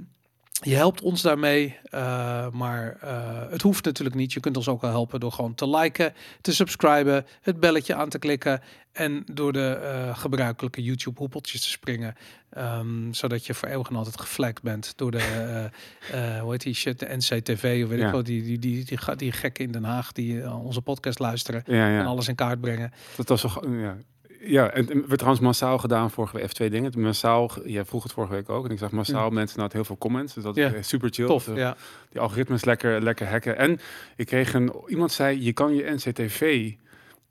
[0.61, 4.33] je helpt ons daarmee, uh, maar uh, het hoeft natuurlijk niet.
[4.33, 8.09] Je kunt ons ook wel helpen door gewoon te liken, te subscriben, het belletje aan
[8.09, 8.61] te klikken
[8.92, 12.14] en door de uh, gebruikelijke YouTube hoepeltjes te springen,
[12.59, 15.70] um, zodat je voor eeuwig en altijd geflagd bent door de,
[16.42, 18.07] hoe heet die shit, de NCTV of weet ja.
[18.07, 21.18] ik wel, die, die, die, die, die, die gekken in Den Haag die onze podcast
[21.18, 22.01] luisteren ja, ja.
[22.01, 22.92] en alles in kaart brengen.
[23.16, 23.96] Dat was toch, ja.
[24.40, 26.42] Ja, en het werd trouwens massaal gedaan vorige week.
[26.42, 26.92] Even twee dingen.
[26.96, 28.64] Massaal, jij vroeg het vorige week ook.
[28.64, 29.35] En ik zag massaal ja.
[29.35, 30.35] mensen had heel veel comments.
[30.35, 30.83] Dus dat is ja.
[30.83, 31.27] super chill.
[31.27, 31.77] Tof, dus, ja.
[32.11, 33.57] Die algoritmes lekker, lekker hacken.
[33.57, 33.81] En
[34.16, 34.72] ik kreeg een...
[34.87, 36.72] Iemand zei, je kan je NCTV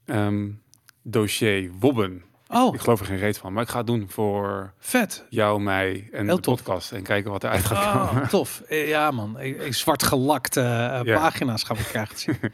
[0.05, 0.61] um,
[1.01, 2.23] dossier wobben.
[2.47, 2.73] Oh.
[2.73, 3.53] Ik geloof er geen reet van.
[3.53, 4.73] Maar ik ga het doen voor...
[4.79, 5.25] Vet.
[5.29, 6.55] Jou, mij en Heel de tof.
[6.55, 6.91] podcast.
[6.91, 8.29] En kijken wat eruit gaat oh, komen.
[8.29, 8.61] Tof.
[8.69, 9.37] Ja man.
[9.69, 11.19] Zwart gelakte uh, ja.
[11.19, 12.37] pagina's gaan we krijgen zien.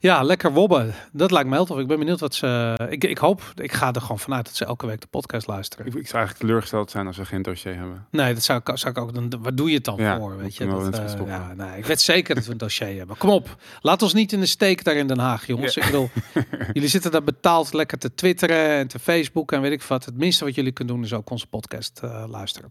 [0.00, 0.94] Ja, lekker wobben.
[1.12, 1.78] Dat lijkt me heel tof.
[1.78, 2.74] Ik ben benieuwd wat ze...
[2.90, 5.86] Ik, ik hoop, ik ga er gewoon vanuit dat ze elke week de podcast luisteren.
[5.86, 8.06] Ik, ik zou eigenlijk teleurgesteld zijn als we geen dossier hebben.
[8.10, 9.14] Nee, dat zou, zou ik ook...
[9.14, 10.36] Dan, waar doe je het dan ja, voor?
[10.36, 10.66] Weet je?
[10.66, 13.16] Dat, Dat, uh, ja, nee, ik weet zeker dat we een dossier hebben.
[13.16, 13.56] Kom op.
[13.80, 15.74] Laat ons niet in de steek daar in Den Haag, jongens.
[15.74, 15.82] Ja.
[15.82, 16.10] Ik bedoel,
[16.72, 20.04] jullie zitten daar betaald lekker te twitteren en te facebooken en weet ik wat.
[20.04, 22.70] Het minste wat jullie kunnen doen is ook onze podcast uh, luisteren.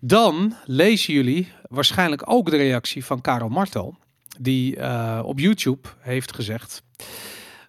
[0.00, 3.96] Dan lezen jullie waarschijnlijk ook de reactie van Karel Martel
[4.38, 6.82] die uh, op YouTube heeft gezegd: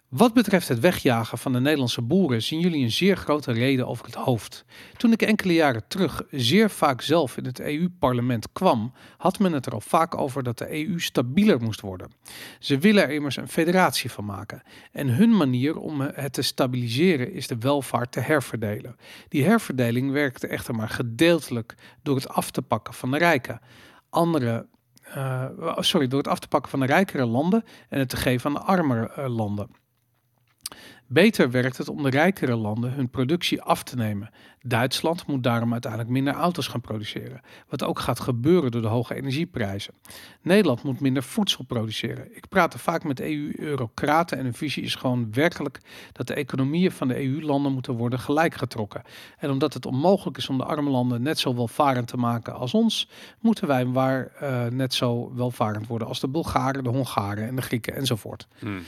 [0.08, 4.04] Wat betreft het wegjagen van de Nederlandse boeren zien jullie een zeer grote reden over
[4.06, 4.64] het hoofd.
[4.96, 9.66] Toen ik enkele jaren terug zeer vaak zelf in het EU-parlement kwam, had men het
[9.66, 12.10] er al vaak over dat de EU stabieler moest worden.
[12.58, 14.62] Ze willen er immers een federatie van maken.
[14.92, 18.96] En hun manier om het te stabiliseren is de welvaart te herverdelen.
[19.28, 23.60] Die herverdeling werkte echter maar gedeeltelijk door het af te pakken van de rijken.
[24.10, 24.66] Andere
[25.76, 28.54] sorry, door het af te pakken van de rijkere landen en het te geven aan
[28.54, 29.68] de armere uh, landen.
[31.12, 34.30] Beter werkt het om de rijkere landen hun productie af te nemen.
[34.62, 39.14] Duitsland moet daarom uiteindelijk minder auto's gaan produceren, wat ook gaat gebeuren door de hoge
[39.14, 39.94] energieprijzen.
[40.42, 42.36] Nederland moet minder voedsel produceren.
[42.36, 45.80] Ik praat er vaak met EU-eurocraten en hun visie is gewoon werkelijk
[46.12, 49.02] dat de economieën van de EU-landen moeten worden gelijkgetrokken.
[49.38, 52.74] En omdat het onmogelijk is om de arme landen net zo welvarend te maken als
[52.74, 53.08] ons,
[53.40, 57.62] moeten wij waar uh, net zo welvarend worden als de Bulgaren, de Hongaren en de
[57.62, 58.46] Grieken enzovoort.
[58.58, 58.82] Hmm.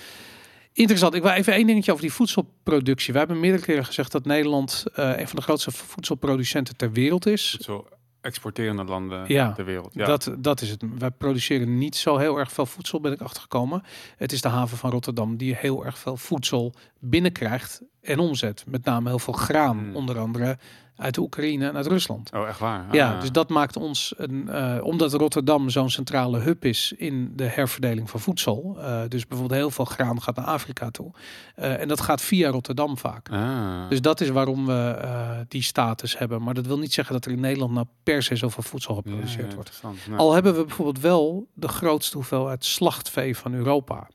[0.77, 1.15] Interessant.
[1.15, 3.13] Ik wil even één dingetje over die voedselproductie.
[3.13, 7.27] We hebben meerdere keren gezegd dat Nederland uh, een van de grootste voedselproducenten ter wereld
[7.27, 7.57] is.
[7.61, 7.87] Zo
[8.21, 9.95] exporterende landen ja, ter wereld.
[9.95, 10.83] Ja, dat, dat is het.
[10.99, 13.83] Wij produceren niet zo heel erg veel voedsel, ben ik achtergekomen.
[14.17, 18.65] Het is de haven van Rotterdam die heel erg veel voedsel binnenkrijgt en omzet.
[18.67, 19.97] Met name heel veel graan, hmm.
[19.97, 20.59] onder andere
[20.97, 22.31] uit de Oekraïne en uit Rusland.
[22.35, 22.85] Oh, echt waar?
[22.93, 23.21] Ja, ah.
[23.21, 28.11] dus dat maakt ons, een, uh, omdat Rotterdam zo'n centrale hub is in de herverdeling
[28.11, 28.77] van voedsel.
[28.79, 31.11] Uh, dus bijvoorbeeld heel veel graan gaat naar Afrika toe.
[31.57, 33.29] Uh, en dat gaat via Rotterdam vaak.
[33.29, 33.89] Ah.
[33.89, 36.43] Dus dat is waarom we die status hebben.
[36.43, 39.49] Maar dat wil niet zeggen dat er in Nederland nou per se zoveel voedsel geproduceerd
[39.49, 39.83] ja, wordt.
[40.17, 44.09] Al hebben we bijvoorbeeld wel de grootste hoeveelheid slachtvee van Europa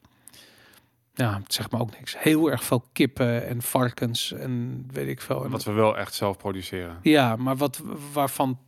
[1.19, 2.17] ja, zeg maar ook niks.
[2.17, 5.43] Heel erg veel kippen en varkens en weet ik veel.
[5.43, 6.99] En wat we wel echt zelf produceren.
[7.01, 7.82] Ja, maar wat
[8.13, 8.60] waarvan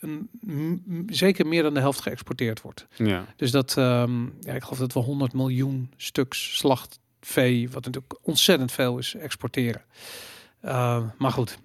[0.00, 2.86] een, zeker meer dan de helft geëxporteerd wordt.
[2.96, 3.24] Ja.
[3.36, 8.72] Dus dat, um, ja, ik geloof dat we 100 miljoen stuks slachtvee, wat natuurlijk ontzettend
[8.72, 9.82] veel is, exporteren.
[10.64, 11.58] Uh, maar goed.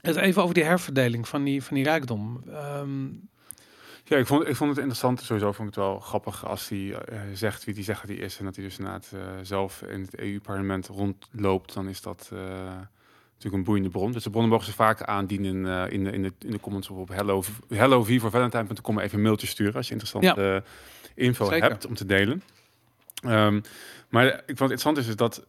[0.00, 2.42] Het even over die herverdeling van die, van die rijkdom.
[2.48, 3.28] Um,
[4.08, 5.20] ja, ik vond, ik vond het interessant.
[5.20, 6.96] Sowieso vond ik het wel grappig als hij uh,
[7.32, 8.38] zegt wie zegt dat hij is.
[8.38, 11.74] En dat hij dus inderdaad uh, zelf in het EU-parlement rondloopt.
[11.74, 14.12] Dan is dat uh, natuurlijk een boeiende bron.
[14.12, 15.54] Dus de bronnen mogen ze vaak aandienen
[15.90, 19.46] in, de, in, de, in de comments op hello, hello voor valentine.com even een mailtje
[19.46, 20.62] sturen als je interessante ja.
[21.14, 22.42] info hebt om te delen.
[23.24, 23.62] Um,
[24.08, 25.46] maar ik vond het interessant is, is dat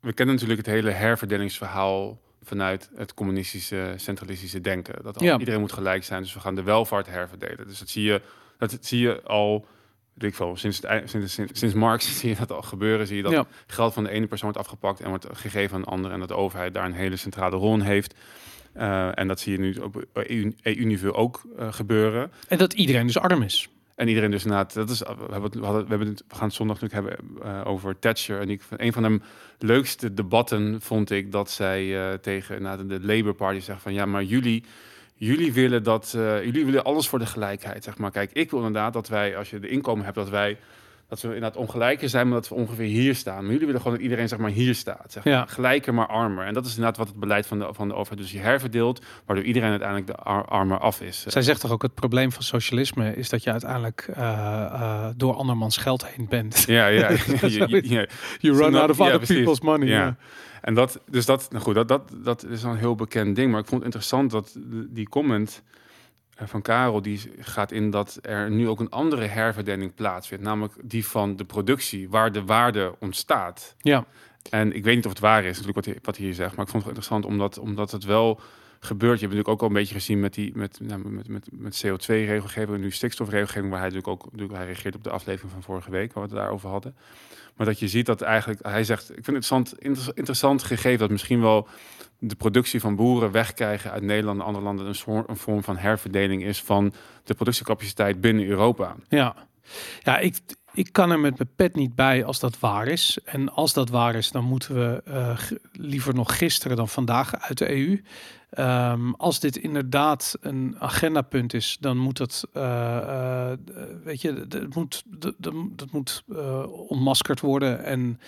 [0.00, 5.02] we kennen natuurlijk het hele herverdelingsverhaal vanuit het communistische, centralistische denken.
[5.02, 5.38] Dat ja.
[5.38, 7.66] iedereen moet gelijk zijn, dus we gaan de welvaart herverdelen.
[7.66, 8.22] Dus dat zie je,
[8.58, 9.66] dat zie je al,
[10.14, 13.06] weet ik veel, sinds, sinds, sinds, sinds Marx zie je dat al gebeuren.
[13.06, 15.88] Zie je dat geld van de ene persoon wordt afgepakt en wordt gegeven aan een
[15.88, 16.14] andere.
[16.14, 18.14] En dat de overheid daar een hele centrale rol in heeft.
[18.76, 20.04] Uh, en dat zie je nu op
[20.62, 22.32] EU-niveau ook uh, gebeuren.
[22.48, 23.68] En dat iedereen dus arm is.
[23.98, 26.56] En iedereen dus inderdaad, dat is, we, hebben, we, hadden, we, hebben we gaan het
[26.56, 28.40] zondag natuurlijk hebben uh, over Thatcher.
[28.40, 29.20] En ik, een van de
[29.66, 34.06] leukste debatten vond ik dat zij uh, tegen na de Labour Party zegt van ja,
[34.06, 34.64] maar jullie,
[35.14, 37.84] jullie willen dat, uh, jullie willen alles voor de gelijkheid.
[37.84, 40.58] Zeg maar, kijk, ik wil inderdaad dat wij, als je de inkomen hebt, dat wij
[41.08, 43.42] dat we inderdaad ongelijker zijn, maar dat we ongeveer hier staan.
[43.42, 45.12] Maar jullie willen gewoon dat iedereen zeg maar hier staat.
[45.12, 45.32] Zeg maar.
[45.32, 45.46] ja.
[45.46, 46.46] Gelijker, maar armer.
[46.46, 49.04] En dat is inderdaad wat het beleid van de, van de overheid dus je herverdeelt,
[49.26, 51.24] waardoor iedereen uiteindelijk de armer af is.
[51.26, 55.34] Zij zegt toch ook het probleem van socialisme is dat je uiteindelijk uh, uh, door
[55.34, 56.64] andermans geld heen bent.
[56.66, 57.10] Ja, ja.
[58.40, 59.88] you run out of other people's money.
[59.88, 60.16] Ja.
[60.60, 63.50] En dat, dus dat, nou goed, dat, dat, dat is een heel bekend ding.
[63.50, 64.56] Maar ik vond het interessant dat
[64.90, 65.76] die comment eh,
[66.46, 70.44] van Karel, die gaat in dat er nu ook een andere herverdeling plaatsvindt.
[70.44, 73.74] Namelijk die van de productie, waar de waarde ontstaat.
[73.78, 74.04] Ja.
[74.50, 76.56] En ik weet niet of het waar is, natuurlijk wat hij, wat hij hier zegt.
[76.56, 78.40] Maar ik vond het interessant omdat, omdat het wel
[78.80, 79.20] gebeurt.
[79.20, 81.84] Je hebt natuurlijk ook al een beetje gezien met, die, met, nou, met, met, met
[81.86, 85.62] CO2-regelgeving en nu stikstofregelgeving, waar hij natuurlijk ook natuurlijk, hij reageert op de aflevering van
[85.62, 86.96] vorige week, waar we het daarover hadden.
[87.56, 89.78] Maar dat je ziet dat eigenlijk, hij zegt, ik vind het interessant,
[90.14, 91.68] interessant gegeven dat misschien wel
[92.18, 96.44] de productie van boeren wegkrijgen uit Nederland en andere landen een, een vorm van herverdeling
[96.44, 96.92] is van
[97.24, 98.96] de productiecapaciteit binnen Europa.
[99.08, 99.34] Ja,
[100.02, 100.36] ja ik,
[100.72, 103.18] ik kan er met mijn pet niet bij als dat waar is.
[103.24, 105.38] En als dat waar is, dan moeten we uh,
[105.72, 108.02] liever nog gisteren dan vandaag uit de EU.
[108.50, 113.52] Ehm, als dit inderdaad een agendapunt is, dan moet dat, uh,
[114.04, 115.02] weet je, dat moet,
[115.36, 116.24] dat, moet
[116.88, 117.84] ontmaskerd worden.
[117.84, 118.20] En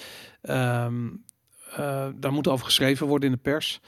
[0.43, 1.25] um,
[2.15, 3.81] daar moet over geschreven worden in de pers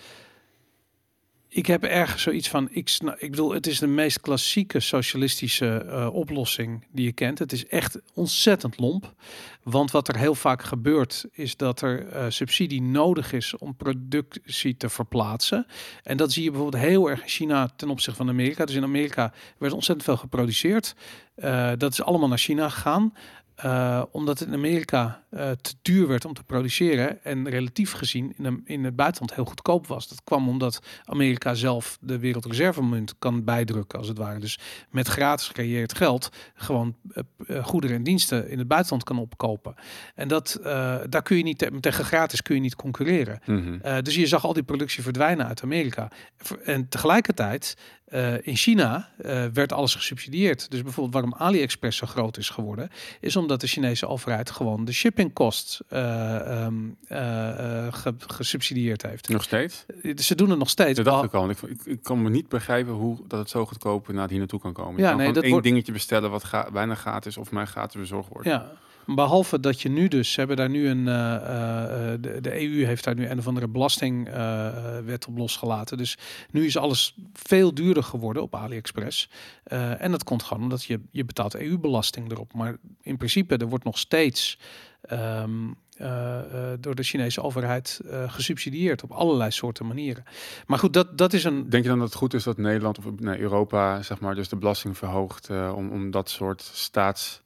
[1.55, 6.14] ik heb ergens zoiets van, ik, ik bedoel, het is de meest klassieke socialistische uh,
[6.14, 7.38] oplossing die je kent.
[7.38, 9.14] Het is echt ontzettend lomp.
[9.62, 14.77] Want wat er heel vaak gebeurt, is dat er uh, subsidie nodig is om productie
[14.77, 15.66] te verplaatsen.
[16.03, 18.64] En dat zie je bijvoorbeeld heel erg in China ten opzichte van Amerika.
[18.64, 20.95] Dus in Amerika werd ontzettend veel geproduceerd.
[21.77, 23.12] Dat is allemaal naar China gegaan.
[23.64, 28.35] Uh, omdat het in Amerika uh, te duur werd om te produceren en relatief gezien
[28.37, 30.09] in, een, in het buitenland heel goedkoop was.
[30.09, 34.38] Dat kwam omdat Amerika zelf de wereldreservemunt kan bijdrukken, als het ware.
[34.38, 34.59] Dus
[34.90, 39.75] met gratis gecreëerd geld gewoon uh, goederen en diensten in het buitenland kan opkopen.
[40.14, 40.59] En dat,
[41.09, 43.40] daar kun je niet tegen gratis kun je niet concurreren.
[43.46, 44.03] Mm -hmm.
[44.03, 46.11] dus je zag al die productie verdwijnen uit Amerika.
[46.64, 47.77] En tegelijkertijd
[48.14, 50.70] uh, in China uh, werd alles gesubsidieerd.
[50.70, 54.92] Dus bijvoorbeeld waarom AliExpress zo groot is geworden, is omdat de Chinese overheid gewoon de
[54.92, 56.96] shipping cost uh, um,
[57.90, 59.29] ge gesubsidieerd heeft.
[59.29, 59.85] Nog steeds?
[60.16, 60.96] Ze doen het nog steeds.
[60.96, 61.51] Dat dacht ik al.
[61.51, 64.72] Ik, ik, kan me niet begrijpen hoe dat het zo goedkoop naar hier naartoe kan
[64.72, 64.96] komen.
[64.96, 65.66] Je ja, kan nee, dat één wordt...
[65.66, 68.46] dingetje bestellen wat ga bijna gratis of mij gratis bezorgd wordt.
[68.46, 68.72] Ja.
[69.07, 71.41] Behalve dat je nu dus, ze hebben daar nu een, uh, uh,
[72.21, 75.97] de, de, EU heeft daar nu een of andere belastingwet op losgelaten.
[75.97, 76.19] Dus
[76.51, 79.29] nu is alles veel duurder geworden op AliExpress.
[79.99, 82.53] en dat komt gewoon omdat je, je betaalt EU-belasting erop.
[82.55, 84.59] Maar in principe, er wordt nog steeds
[85.11, 85.77] um,
[86.81, 90.25] door de Chinese overheid gesubsidieerd op allerlei soorten manieren.
[90.67, 91.71] Maar goed, dat, dat is een.
[91.71, 94.57] Denk je dan dat het goed is dat Nederland of Europa, zeg maar, dus de
[94.57, 97.41] belasting verhoogt om, om dat soort staats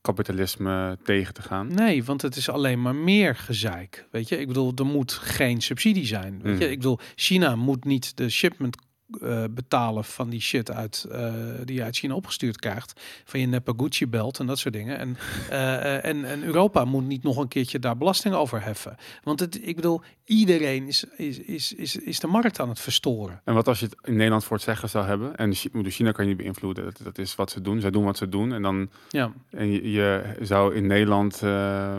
[0.00, 1.74] kapitalisme tegen te gaan?
[1.74, 4.06] Nee, want het is alleen maar meer gezeik.
[4.10, 6.40] Weet je, ik bedoel, er moet geen subsidie zijn.
[6.42, 6.72] Weet je, Hmm.
[6.72, 8.76] ik bedoel, China moet niet de shipment
[9.22, 11.32] uh, betalen van die shit uit uh,
[11.64, 13.00] die je uit China opgestuurd krijgt.
[13.24, 14.98] Van je neppe Gucci belt en dat soort dingen.
[14.98, 15.16] En,
[15.50, 18.96] uh, en en Europa moet niet nog een keertje daar belasting over heffen.
[19.22, 23.40] Want het ik bedoel iedereen is is, is, is, is de markt aan het verstoren.
[23.44, 25.36] En wat als je het in Nederland voor het zeggen zou hebben?
[25.36, 26.84] En de China kan je niet beïnvloeden.
[26.84, 27.80] Dat, dat is wat ze doen.
[27.80, 28.52] Zij doen wat ze doen.
[28.52, 29.32] En dan ja.
[29.50, 31.98] en je, je zou in Nederland uh,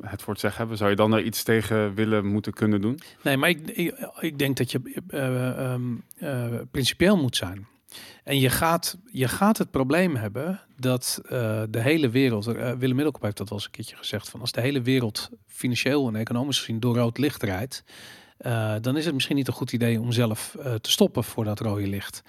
[0.00, 0.76] het voor het zeggen hebben.
[0.76, 3.00] Zou je dan er iets tegen willen moeten kunnen doen?
[3.22, 4.80] Nee maar ik, ik, ik denk dat je
[5.12, 6.02] um,
[6.50, 7.66] uh, principieel moet zijn.
[8.24, 11.30] En je gaat, je gaat het probleem hebben dat uh,
[11.70, 14.52] de hele wereld, uh, Willem Middelkoop heeft dat wel eens een keertje gezegd, van als
[14.52, 17.84] de hele wereld financieel en economisch gezien door rood licht rijdt,
[18.40, 21.60] uh, dan is het misschien niet een goed idee om zelf te stoppen voor dat
[21.60, 22.22] rode licht.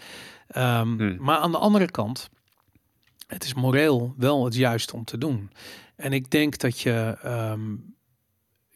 [0.57, 1.15] Um, hmm.
[1.19, 2.29] Maar aan de andere kant,
[3.27, 5.51] het is moreel wel het juiste om te doen.
[5.95, 7.95] En ik denk dat je um,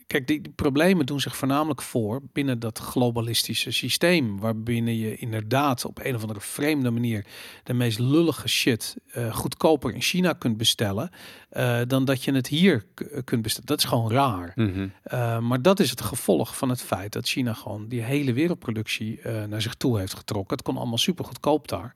[0.08, 5.86] Kijk, die, die, problemen doen zich voornamelijk voor binnen dat globalistische systeem, waarbinnen je inderdaad
[5.86, 7.26] op een of andere vreemde manier
[7.63, 11.10] de meest lullige shit uh, goedkoper in China kunt bestellen
[11.52, 12.86] uh, dan dat je het hier
[13.24, 13.67] kunt bestellen.
[13.67, 14.52] Dat is gewoon raar.
[14.56, 14.67] Mhm.
[14.67, 14.91] Mm -hmm.
[15.12, 19.20] uh, maar dat is het gevolg van het feit dat China gewoon die hele wereldproductie
[19.48, 20.58] naar zich toe heeft getrokken.
[20.58, 21.96] Het kon allemaal super goedkoop daar.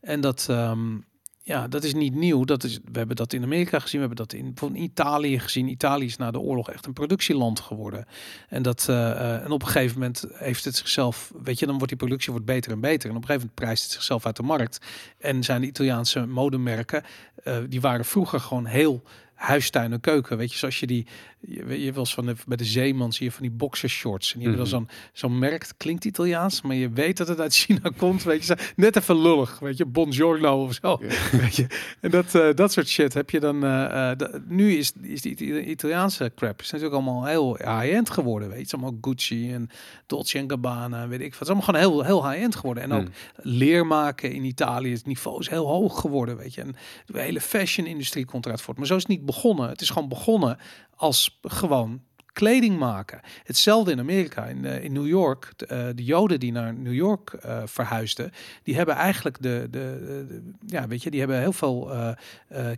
[0.00, 0.46] En dat.
[0.50, 1.04] Um,
[1.44, 2.44] ja, dat is niet nieuw.
[2.44, 4.00] Dat is, we hebben dat in Amerika gezien.
[4.00, 5.68] We hebben dat in, van Italië gezien.
[5.68, 8.06] Italië is na de oorlog echt een productieland geworden.
[8.48, 11.32] En, dat, uh, en op een gegeven moment heeft het zichzelf...
[11.42, 13.10] Weet je, dan wordt die productie wordt beter en beter.
[13.10, 14.80] En op een gegeven moment prijst het zichzelf uit de markt.
[15.18, 17.02] En zijn de Italiaanse modemerken...
[17.44, 19.02] Uh, die waren vroeger gewoon heel
[19.42, 20.36] huistuin en keuken.
[20.36, 21.06] Weet je, zoals je die...
[21.40, 24.32] Je, je was van de, bij de Zeeman zie je van die boxershorts.
[24.32, 24.62] En die mm -hmm.
[24.62, 25.62] hebben dan zo'n zo'n merk.
[25.62, 28.22] Het klinkt Italiaans, maar je weet dat het uit China komt.
[28.22, 29.58] Weet je, net even lullig.
[29.58, 30.98] Weet je, Buongiorno of zo.
[31.00, 31.08] Ja.
[31.38, 31.66] Weet je.
[32.00, 33.64] En dat, uh, dat soort shit heb je dan...
[33.64, 34.10] Uh,
[34.46, 38.48] nu is, is die Italiaanse crap is natuurlijk allemaal heel high-end geworden.
[38.48, 39.70] Weet je, allemaal Gucci en
[40.06, 41.38] Dolce Gabbana, weet ik wat.
[41.38, 42.82] Het is allemaal gewoon heel, heel high-end geworden.
[42.82, 43.12] En ook Mm.
[43.36, 44.92] leer maken in Italië.
[44.92, 46.60] Het niveau is heel hoog geworden, weet je.
[46.60, 46.76] En
[47.06, 48.78] de hele fashion-industrie komt eruit voort.
[48.78, 49.68] Maar zo is het niet begonnen.
[49.68, 50.58] Het is gewoon begonnen
[50.96, 53.20] als gewoon kleding maken.
[53.44, 55.52] Hetzelfde in Amerika, in, uh, in New York.
[55.56, 60.42] De, uh, de, Joden die naar New York uh, verhuisden, die hebben eigenlijk de, de,
[60.66, 61.90] ja, weet je, die hebben heel veel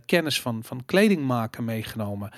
[0.05, 2.31] kennis van, van kleding maken meegenomen.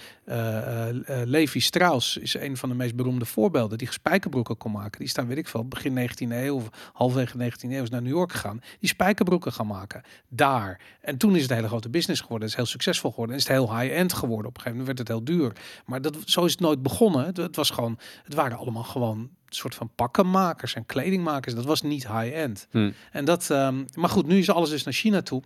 [1.06, 4.99] Levi Strauss is een van de meest beroemde voorbeelden die spijkerbroeken kon maken.
[4.99, 8.15] Die staan, weet ik veel, begin 19e eeuw of halfwege 19e eeuw is naar New
[8.15, 8.62] York gegaan.
[8.80, 10.82] Die spijkerbroeken gaan maken daar.
[11.01, 12.47] En toen is het een hele grote business geworden.
[12.47, 13.36] Is heel succesvol geworden.
[13.36, 14.47] En is het heel high-end geworden.
[14.47, 15.51] Op een gegeven moment werd het heel duur.
[15.86, 17.06] Maar dat, zo is het nooit begonnen.
[17.15, 21.55] Het, het was gewoon, het waren allemaal gewoon een soort van pakkenmakers en kledingmakers.
[21.55, 22.67] Dat was niet high-end.
[22.71, 22.93] Hmm.
[23.11, 25.41] En dat, um, maar goed, nu is alles dus naar China toe.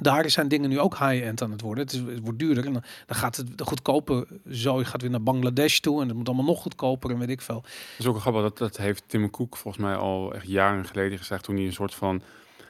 [0.00, 1.84] Daar zijn dingen nu ook high-end aan het worden.
[1.84, 5.10] Het, is, het wordt duurder en dan, dan gaat het de goedkope zo gaat weer
[5.10, 7.60] naar Bangladesh toe en het moet allemaal nog goedkoper en weet ik veel.
[7.60, 8.42] Dat is ook grappig.
[8.42, 11.72] Dat, dat heeft Tim Cook volgens mij al echt jaren geleden gezegd toen hij een
[11.72, 12.22] soort van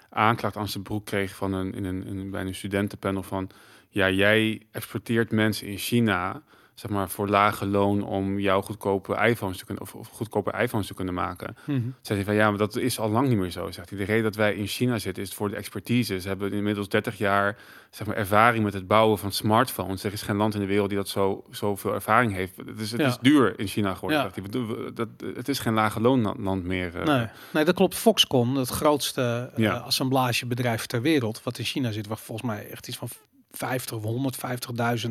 [0.08, 3.50] aanklacht aan zijn broek kreeg van een, in een, in, bij een studentenpanel van
[3.88, 6.42] ja, jij exporteert mensen in China
[6.83, 10.87] zeg maar, voor lage loon om jouw goedkope iPhones te kunnen of, of goedkope iPhones
[10.87, 11.57] te kunnen maken.
[11.64, 11.95] Mm -hmm.
[12.01, 13.71] Zegt hij van ja, maar dat is al lang niet meer zo.
[13.71, 13.99] Zegt hij.
[13.99, 16.21] De reden dat wij in China zitten is voor de expertise.
[16.21, 17.57] Ze hebben inmiddels 30 jaar
[17.90, 20.05] zeg maar, ervaring met het bouwen van smartphones.
[20.05, 22.57] Er is geen land in de wereld die dat zo zoveel ervaring heeft.
[22.57, 23.07] Het is, het Ja.
[23.07, 24.18] is duur in China geworden.
[24.18, 24.31] Ja.
[24.35, 24.92] Zegt hij.
[24.95, 26.97] Dat, het is geen lage loonland meer.
[27.01, 27.07] eh.
[27.16, 27.95] Nee, nee, dat klopt.
[27.95, 29.77] Foxconn, het grootste eh, Ja.
[29.77, 33.09] assemblagebedrijf ter wereld, wat in China zit, waar volgens mij echt iets van
[33.51, 35.11] 50 of 150.000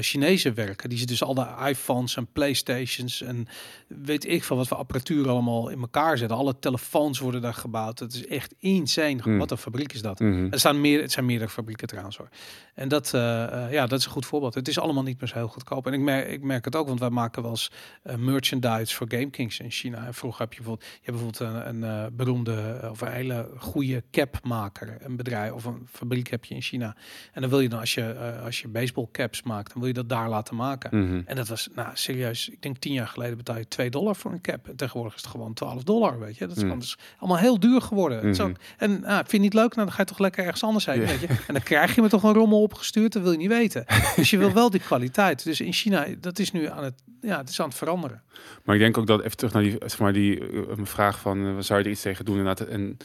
[0.00, 0.88] Chinezen werken.
[0.88, 3.46] Die ze dus al de iPhones en Playstations en
[3.86, 6.36] weet ik van wat voor apparatuur allemaal in elkaar zetten.
[6.36, 7.98] Alle telefoons worden daar gebouwd.
[7.98, 9.20] Het is echt insane.
[9.24, 9.38] Mm.
[9.38, 10.20] Wat een fabriek is dat?
[10.20, 10.46] Mhm.
[10.50, 12.28] Er staan meer, het zijn meerdere fabrieken trouwens hoor.
[12.74, 14.54] En dat, uh, uh, ja, dat is een goed voorbeeld.
[14.54, 15.86] Het is allemaal niet meer zo heel goedkoop.
[15.86, 17.70] En ik merk, ik merk het ook, want wij maken wel eens
[18.04, 20.06] uh, merchandise voor GameKings in China.
[20.06, 24.02] En vroeger heb je bijvoorbeeld, je hebt bijvoorbeeld een, een beroemde of een hele goede
[24.10, 26.96] capmaker, een bedrijf of een fabriek heb je in China.
[27.32, 30.08] En dan wil je dan als je als je baseball caps maakt, wil je dat
[30.08, 30.98] daar laten maken.
[30.98, 31.22] Mm -hmm.
[31.26, 34.32] En dat was, nou serieus, ik denk tien jaar geleden betaal je 2 dollar voor
[34.32, 34.68] een cap.
[34.68, 36.46] En tegenwoordig is het gewoon 12 dollar, weet je.
[36.46, 36.78] Dat is Mm.
[36.78, 38.28] dus allemaal heel duur geworden.
[38.28, 38.42] Mhm.
[38.42, 39.74] ook, en ah, vind je niet leuk?
[39.74, 41.26] Nou, dan ga je toch lekker ergens anders heen, weet je.
[41.26, 43.84] En dan krijg je me toch een rommel opgestuurd, dat wil je niet weten.
[44.16, 45.44] Dus je wil wel die kwaliteit.
[45.44, 48.22] Dus in China, dat is nu aan het, ja, het is aan het veranderen.
[48.64, 51.38] Maar ik denk ook dat even terug naar die, zeg maar, die uh, vraag van
[51.38, 52.36] uh, zou je er iets tegen doen?
[52.36, 52.68] Inderdaad.
[52.68, 52.96] En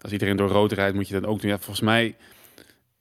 [0.00, 1.50] als iedereen door rood rijdt, moet je dat ook doen.
[1.50, 2.16] Ja, volgens mij,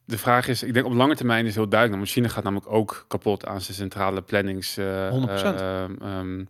[0.05, 1.99] de vraag is, ik denk op lange termijn is heel duidelijk.
[1.99, 4.77] Want China gaat namelijk ook kapot aan zijn centrale plannings.
[4.77, 5.15] Uh, 100%.
[6.03, 6.49] um,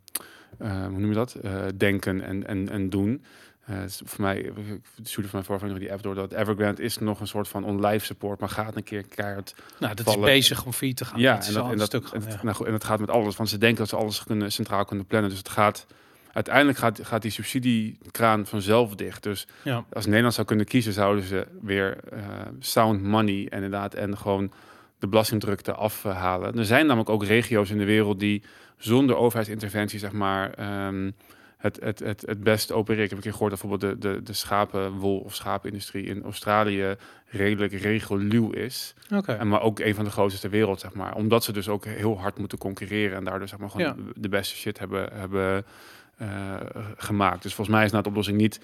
[0.59, 1.37] hoe noem je dat?
[1.75, 3.23] Denken en, en, en doen.
[3.87, 4.53] Voor mij, ik
[5.03, 8.05] stuurde van mijn voorvanger die app door dat Evergrande is nog een soort van on-live
[8.05, 9.55] support, maar gaat een keer keihard.
[9.79, 10.19] Nou, dat vallen.
[10.19, 11.19] is bezig om vier te gaan.
[11.19, 12.39] Ja, en dat, en dat, stuk gaan, en, ja.
[12.41, 14.85] nou goed, en dat gaat met alles, want ze denken dat ze alles kunnen, centraal
[14.85, 15.29] kunnen plannen.
[15.29, 15.85] Dus het gaat,
[16.35, 19.23] uiteindelijk gaat, gaat die subsidiekraan vanzelf dicht.
[19.23, 19.85] Dus Ja.
[19.93, 22.19] als Nederland zou kunnen kiezen, zouden ze weer uh,
[22.59, 24.51] sound money en inderdaad en gewoon
[24.99, 26.57] de belastingdrukte afhalen.
[26.57, 28.43] Er zijn namelijk ook regio's in de wereld die
[28.77, 30.45] zonder overheidsinterventie, zeg maar,
[30.87, 31.13] um,
[31.57, 33.03] het, het, het, het best opereren.
[33.03, 36.95] Ik heb een keer gehoord dat bijvoorbeeld de, de, de schapenwol of schapenindustrie in Australië
[37.25, 38.93] redelijk reguluw is.
[39.13, 39.31] Oké.
[39.33, 41.15] En maar ook een van de grootste ter wereld, zeg maar.
[41.15, 43.95] Omdat ze dus ook heel hard moeten concurreren en daardoor zeg maar gewoon Ja.
[44.15, 45.65] de beste shit hebben, hebben
[46.97, 47.41] gemaakt.
[47.43, 48.59] Dus volgens mij is nou de oplossing niet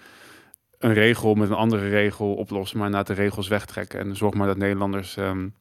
[0.78, 4.00] een regel met een andere regel oplossen, maar na de regels wegtrekken.
[4.00, 5.54] En zorg maar dat Nederlanders um,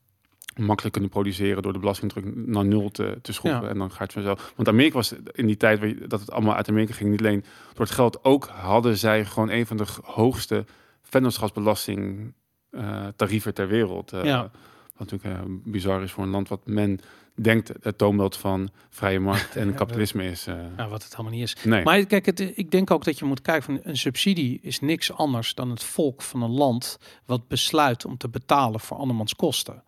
[0.56, 3.62] makkelijk kunnen produceren door de belastingdruk naar nul te, te schroeven.
[3.62, 3.68] Ja.
[3.68, 4.52] En dan gaat het vanzelf.
[4.56, 7.20] Want Amerika was in die tijd waar je- dat het allemaal uit Amerika ging, niet
[7.20, 10.64] alleen door het geld, ook hadden zij gewoon een van de hoogste
[11.02, 12.32] vennootschapsbelasting
[12.70, 14.12] eh, tarieven ter wereld.
[14.12, 14.50] Eh, Ja.
[14.96, 17.00] Wat natuurlijk eh, bizar is voor een land wat men
[17.42, 20.46] denkt het toonbeeld van vrije markt en kapitalisme is.
[20.46, 21.56] eh, Ja, wat het helemaal niet is.
[21.64, 21.82] nee.
[21.84, 25.12] Maar kijk, het, ik denk ook dat je moet kijken van een subsidie is niks
[25.12, 29.82] anders dan het volk van een land wat besluit om te betalen voor andermans kosten.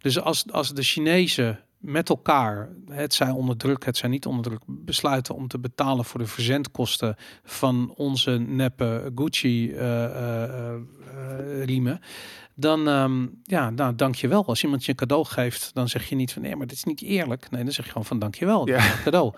[0.00, 4.44] Dus als, als de Chinezen met elkaar, het zij onder druk, het zij niet onder
[4.44, 11.64] druk, besluiten om te betalen voor de verzendkosten van onze neppe Gucci eh, eh, eh,
[11.64, 12.00] riemen,
[12.56, 14.46] dan, ehm, ja, nou, dank je wel.
[14.46, 16.84] Als iemand je een cadeau geeft, dan zeg je niet van nee, maar dit is
[16.84, 17.50] niet eerlijk.
[17.50, 18.94] Nee, dan zeg je gewoon van dank je wel, Ja.
[19.02, 19.34] cadeau.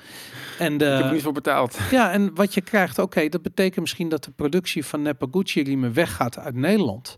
[0.59, 1.79] En de, ik heb er niet voor betaald.
[1.91, 5.63] ja, en wat je krijgt, oké, dat betekent misschien dat de productie van Neppe Gucci
[5.63, 7.17] riemen weggaat uit Nederland.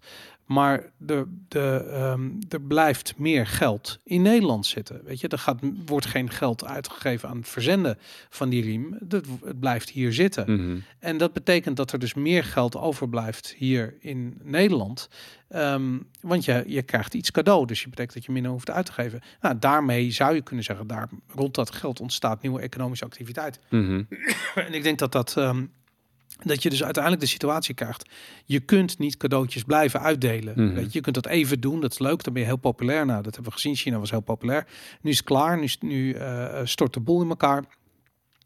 [0.49, 5.01] Maar er, de, ehm, er blijft meer geld in Nederland zitten.
[5.05, 8.97] Weet je, er gaat, wordt geen geld uitgegeven aan het verzenden van die riem.
[9.01, 10.53] Dat, het blijft hier zitten.
[10.53, 10.79] Mhm.
[10.99, 15.09] En dat betekent dat er dus meer geld overblijft hier in Nederland.
[15.49, 18.87] Ehm, want je, je krijgt iets cadeau, dus je betekent dat je minder hoeft uit
[18.87, 19.21] te geven.
[19.41, 23.61] Nou, daarmee zou je kunnen zeggen, daar rond dat geld ontstaat nieuwe economische activiteit.
[23.71, 24.03] Mhm.
[24.55, 25.37] En ik denk dat dat.
[25.37, 25.65] ehm,
[26.43, 28.09] dat je dus uiteindelijk de situatie krijgt.
[28.45, 30.53] Je kunt niet cadeautjes blijven uitdelen.
[30.65, 30.75] Mhm.
[30.75, 33.07] Weet je, je kunt dat even doen, dat is leuk, dan ben je heel populair.
[33.07, 33.77] Nou, dat hebben we gezien.
[33.77, 34.67] China was heel populair.
[35.03, 37.65] Nu is het klaar, nu, is- nu eh, stort de boel in elkaar.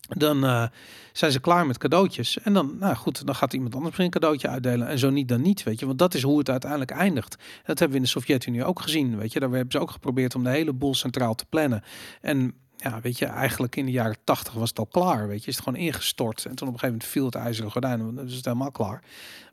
[0.08, 0.64] Dan eh,
[1.12, 2.38] zijn ze klaar met cadeautjes.
[2.38, 4.88] En dan, nou goed, dan gaat iemand anders een cadeautje uitdelen.
[4.88, 5.86] En zo niet, dan niet, weet je.
[5.86, 7.30] Want dat is hoe het uiteindelijk eindigt.
[7.64, 9.40] Dat hebben we in de Sovjet-Unie ook gezien, weet je.
[9.40, 11.82] Daar hebben ze ook geprobeerd om de hele boel centraal te plannen.
[12.20, 15.50] En ja, weet je, eigenlijk in de jaren tachtig was het al klaar, weet je.
[15.50, 16.44] Is het gewoon ingestort.
[16.44, 17.98] En toen op een gegeven moment viel het ijzeren gordijn.
[17.98, 19.02] Dan is het helemaal klaar.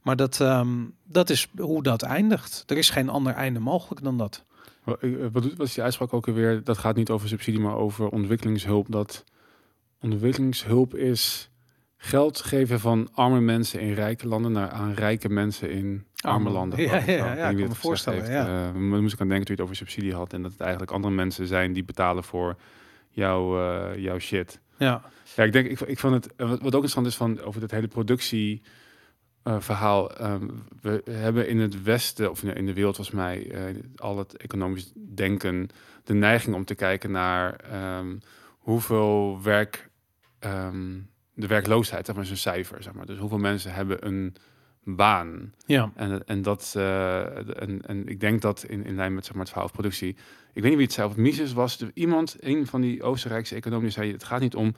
[0.01, 2.63] Maar dat, ehm, dat is hoe dat eindigt.
[2.67, 4.45] Er is geen ander einde mogelijk dan dat.
[4.83, 6.63] Wat, eh, wat, is die uitspraak ook alweer?
[6.63, 8.85] Dat gaat niet over subsidie, maar over ontwikkelingshulp.
[8.89, 9.23] Dat
[10.01, 11.49] ontwikkelingshulp is
[11.97, 16.81] geld geven van arme mensen in rijke landen naar aan rijke mensen in arme landen.
[16.81, 18.47] Ja, ja, ja, ja, ik kan me voorstellen, heeft.
[18.47, 20.33] Eh, maar daar moest ik aan denken toen je het over subsidie had.
[20.33, 22.55] En dat het eigenlijk andere mensen zijn die betalen voor
[23.09, 24.59] jouw, eh, jouw shit.
[24.77, 25.01] Ja,
[25.35, 27.71] Ja, ik denk, ik, ik vond het, eh, wat, ook interessant is van over dit
[27.71, 28.61] hele productie
[29.43, 30.11] eh, verhaal.
[30.15, 30.47] ehm,
[30.81, 33.51] we hebben in het Westen, of in de wereld volgens mij,
[33.95, 35.69] al het economisch denken,
[36.03, 38.17] de neiging om te kijken naar ehm,
[38.57, 39.89] hoeveel werk,
[40.39, 40.97] ehm,
[41.33, 43.05] de werkloosheid, zeg maar, is een cijfer, zeg maar.
[43.05, 44.35] Dus hoeveel mensen hebben een
[44.95, 45.53] baan.
[45.65, 45.91] ja.
[45.95, 49.41] En, en, dat, eh, en, en ik denk dat in, in lijn met zeg maar,
[49.43, 50.15] het verhaal van productie.
[50.53, 51.77] Ik weet niet wie het zei, of het Mises was.
[51.77, 54.75] Dus iemand, een van die Oostenrijkse economen, zei: Het gaat niet om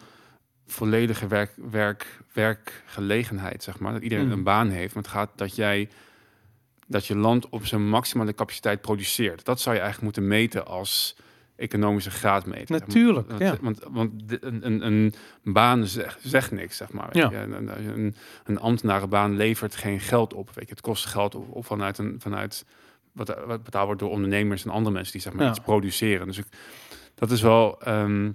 [0.66, 3.94] volledige werk, werk, werkgelegenheid, zeg maar.
[3.94, 4.32] Dat iedereen Mm.
[4.32, 4.94] een baan heeft.
[4.94, 5.90] Maar het gaat dat jij
[6.88, 9.46] dat je land op zijn maximale capaciteit produceert.
[9.46, 11.16] Dat zou je eigenlijk moeten meten als
[11.62, 12.80] economische graadmeter.
[12.80, 13.56] Natuurlijk, Want, ja.
[13.62, 17.18] want, want de- een, een, een baan zegt, zegt niks, zeg maar.
[17.18, 17.30] Ja.
[17.30, 17.38] Je.
[17.38, 20.50] Een, een, een ambtenarenbaan levert geen geld op.
[20.54, 20.72] Weet je.
[20.74, 22.66] Het kost geld op, op vanuit, een, vanuit
[23.12, 25.50] wat, wat betaald wordt door ondernemers en andere mensen die zeg maar Ja.
[25.50, 26.28] iets produceren.
[26.28, 26.46] Dus ik,
[27.16, 27.82] dat is wel...
[27.82, 28.26] ehm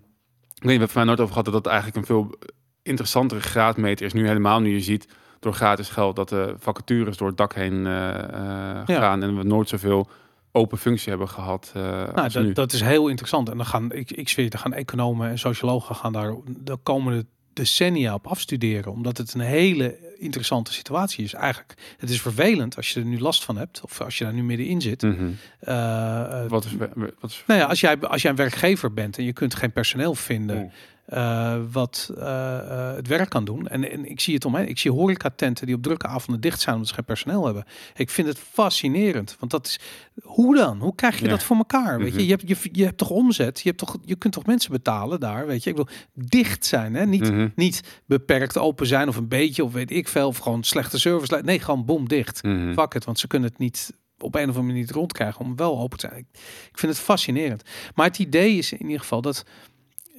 [0.57, 2.35] ik weet niet, we hebben het nooit over gehad dat dat eigenlijk een veel
[2.83, 4.13] interessantere graadmeter is.
[4.13, 5.09] Nu helemaal nu je ziet
[5.41, 9.43] door gratis geld dat de vacatures door het dak heen eh, eh, gaan en we
[9.43, 10.09] nooit zoveel
[10.57, 11.83] open functie hebben gehad eh
[12.15, 13.49] Nou, dat, dat is heel interessant.
[13.49, 17.27] En dan gaan, ik, ik zweer, dan gaan economen en sociologen gaan daar de komende
[17.53, 18.93] decennia op afstuderen.
[18.93, 21.35] Omdat het een hele interessante situatie is.
[21.35, 23.81] Eigenlijk, het is vervelend als je er nu last van hebt.
[23.81, 25.03] Of als je daar nu middenin zit.
[25.03, 25.29] Mhm.
[25.61, 26.73] Eh, eh, Wat is,
[27.21, 29.73] wat is nou ja, als jij, als jij een werkgever bent en je kunt geen
[29.73, 30.71] personeel vinden Mm.
[31.07, 33.69] Eh, wat eh, eh, het werk kan doen.
[33.69, 34.57] En, en ik zie het om.
[34.57, 37.65] Ik zie horecatenten die op drukke avonden dicht zijn omdat ze geen personeel hebben.
[37.97, 39.37] Ik vind het fascinerend.
[39.39, 39.81] Want dat is
[40.23, 40.79] hoe dan?
[40.79, 41.31] Hoe krijg je Ja.
[41.31, 41.99] dat voor elkaar?
[41.99, 42.19] Weet Mhm.
[42.19, 43.61] je, je hebt, je, je hebt toch omzet?
[43.61, 45.47] Je, hebt toch, je kunt toch mensen betalen daar?
[45.47, 47.07] Weet je, ik wil dicht zijn, hè?
[47.07, 47.49] Niet, Mhm.
[47.55, 50.27] niet beperkt open zijn of een beetje of weet ik veel.
[50.29, 51.41] Of gewoon slechte service.
[51.45, 52.41] Nee, gewoon boom dicht.
[52.75, 55.57] Fuck het, want ze kunnen het niet op een of andere manier niet rondkrijgen om
[55.57, 56.19] wel open te zijn.
[56.21, 56.27] Ik,
[56.71, 57.63] ik vind het fascinerend.
[57.95, 59.45] Maar het idee is in ieder geval dat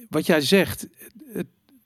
[0.08, 0.88] wat jij zegt,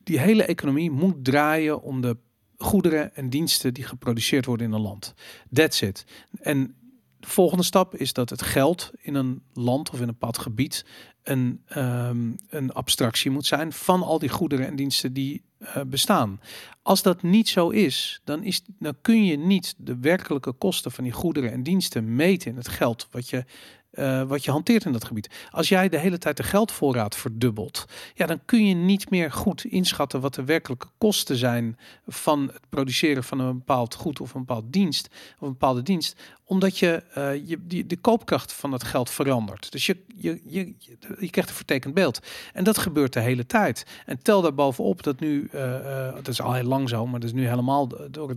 [0.05, 2.16] die hele economie moet draaien om de
[2.57, 5.14] goederen en diensten die geproduceerd worden in een land.
[5.53, 6.05] That's it.
[6.41, 6.75] En
[7.18, 10.85] de volgende stap is dat het geld in een land of in een bepaald gebied
[11.23, 16.41] een, ehm, een abstractie moet zijn van al die goederen en diensten die eh, bestaan.
[16.83, 21.05] Als dat niet zo is, dan, is, dan kun je niet de werkelijke kosten van
[21.05, 23.45] die goederen en diensten meten in het geld wat je,
[23.93, 25.30] eh, wat je hanteert in dat gebied.
[25.51, 27.84] Als jij de hele tijd de geldvoorraad verdubbelt,
[28.14, 32.62] ja, dan kun je niet meer goed inschatten wat de werkelijke kosten zijn van het
[32.68, 37.03] produceren van een bepaald goed of een bepaald dienst of een bepaalde dienst, omdat je,
[37.14, 39.72] eh, je die, de koopkracht van het geld verandert.
[39.72, 40.74] Dus je, je, je,
[41.18, 42.20] je, krijgt een vertekend beeld.
[42.53, 43.86] En dat gebeurt de hele tijd.
[44.07, 47.28] En tel daar bovenop dat nu, eh, dat is al heel lang zo, maar dat
[47.28, 48.36] is nu helemaal door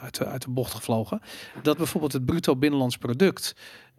[0.00, 1.20] uit, de, uit de bocht gevlogen,
[1.62, 3.54] dat bijvoorbeeld het bruto binnenlands product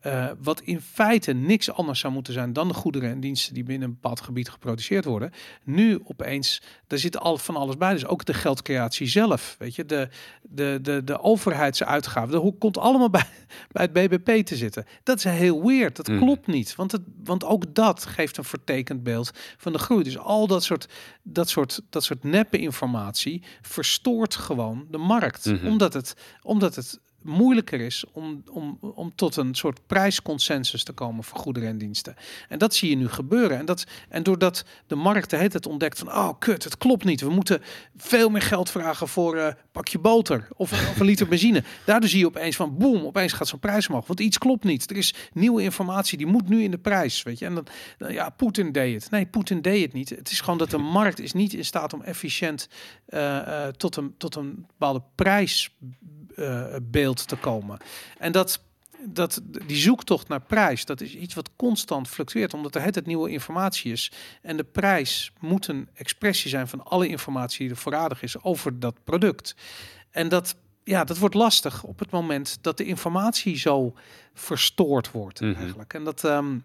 [0.05, 3.63] eh, wat in feite niks anders zou moeten zijn dan de goederen en diensten die
[3.63, 5.31] binnen een bepaald gebied geproduceerd worden.
[5.63, 7.93] Nu opeens, daar zit al van alles bij.
[7.93, 9.55] Dus ook de geldcreatie zelf.
[9.59, 10.09] Weet je, de,
[10.41, 12.31] de, de, de overheidsuitgaven.
[12.31, 13.25] Dat hoe- komt allemaal bij,
[13.71, 14.85] bij het BBP te zitten.
[15.03, 15.95] Dat is heel weird.
[15.95, 16.17] Dat Mhm.
[16.19, 16.75] klopt niet.
[16.75, 20.03] Want, het, want ook dat geeft een vertekend beeld van de groei.
[20.03, 20.87] Dus al dat soort,
[21.23, 25.45] dat soort, dat soort neppe informatie verstoort gewoon de markt.
[25.45, 25.67] Mhm.
[25.67, 31.23] Omdat het, omdat het moeilijker is om, om, om tot een soort prijsconsensus te komen
[31.23, 32.15] voor goederen en diensten.
[32.49, 33.57] En dat zie je nu gebeuren.
[33.57, 37.21] En, dat, en doordat de markt de hele ontdekt van, oh kut, het klopt niet.
[37.21, 37.61] We moeten
[37.97, 41.63] veel meer geld vragen voor een pakje boter of, of een liter benzine.
[41.86, 44.07] Daardoor zie je opeens van, boem, opeens gaat zo'n prijs omhoog.
[44.07, 44.89] Want iets klopt niet.
[44.89, 47.23] Er is nieuwe informatie, die moet nu in de prijs.
[47.23, 47.45] Weet je?
[47.45, 47.67] En dan,
[48.11, 49.11] ja, Poetin deed het.
[49.11, 50.09] Nee, Poetin deed het niet.
[50.09, 52.69] Het is gewoon dat de markt is niet in staat om efficiënt
[53.05, 55.01] eh, eh, tot, een, tot een bepaalde
[56.36, 57.77] prijsbeeld te komen.
[58.17, 58.61] En dat,
[59.05, 63.29] dat, die zoektocht naar prijs, dat is iets wat constant fluctueert, omdat er het nieuwe
[63.29, 64.11] informatie is.
[64.41, 68.79] En de prijs moet een expressie zijn van alle informatie die er voorradig is over
[68.79, 69.55] dat product.
[70.11, 73.93] En dat, ja, dat wordt lastig op het moment dat de informatie zo
[74.33, 75.55] verstoord wordt Mhm.
[75.55, 75.93] eigenlijk.
[75.93, 76.57] En dat, ehm,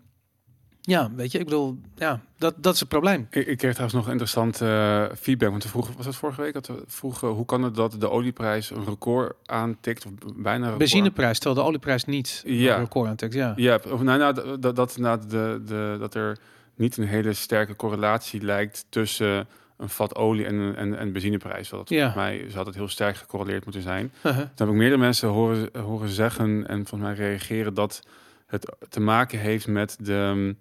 [0.80, 3.26] ja, weet je, ik bedoel, ja, dat, dat is het probleem.
[3.30, 5.50] Ik, ik kreeg trouwens nog interessant eh, feedback.
[5.50, 6.52] Want we vroegen, was dat vorige week?
[6.52, 10.06] Dat we vroegen hoe kan het dat de olieprijs een record aantikt?
[10.06, 10.78] Of bijna een record?
[10.78, 12.74] Benzineprijs, terwijl de olieprijs niet Ja.
[12.74, 13.34] een record aantikt.
[13.34, 13.52] Ja.
[13.56, 16.38] Ja, of nou, nou dat, dat, nou, de, de, dat er
[16.74, 21.68] niet een hele sterke correlatie lijkt tussen een vat olie en, een- en, en benzineprijs.
[21.68, 22.12] Dat Ja.
[22.12, 24.12] volgens mij zou dat heel sterk gecorreleerd moeten zijn.
[24.22, 28.02] Toen heb ik meerdere mensen horen, horen zeggen en volgens mij reageren dat
[28.50, 30.54] het te maken heeft met de,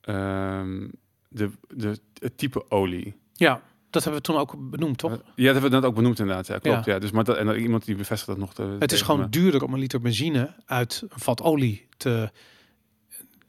[0.00, 0.88] ehm,
[1.28, 3.14] de, de, het type olie.
[3.32, 5.10] Ja, dat hebben we toen ook benoemd, toch?
[5.10, 6.46] Ja, dat hebben we net ook benoemd inderdaad.
[6.46, 6.84] Ja, klopt.
[6.84, 6.98] Ja.
[6.98, 8.54] dus maar dat, en dat, iemand die bevestigt dat nog.
[8.54, 9.28] Te, Het is gewoon me.
[9.28, 12.30] duurder om een liter benzine uit een vat olie te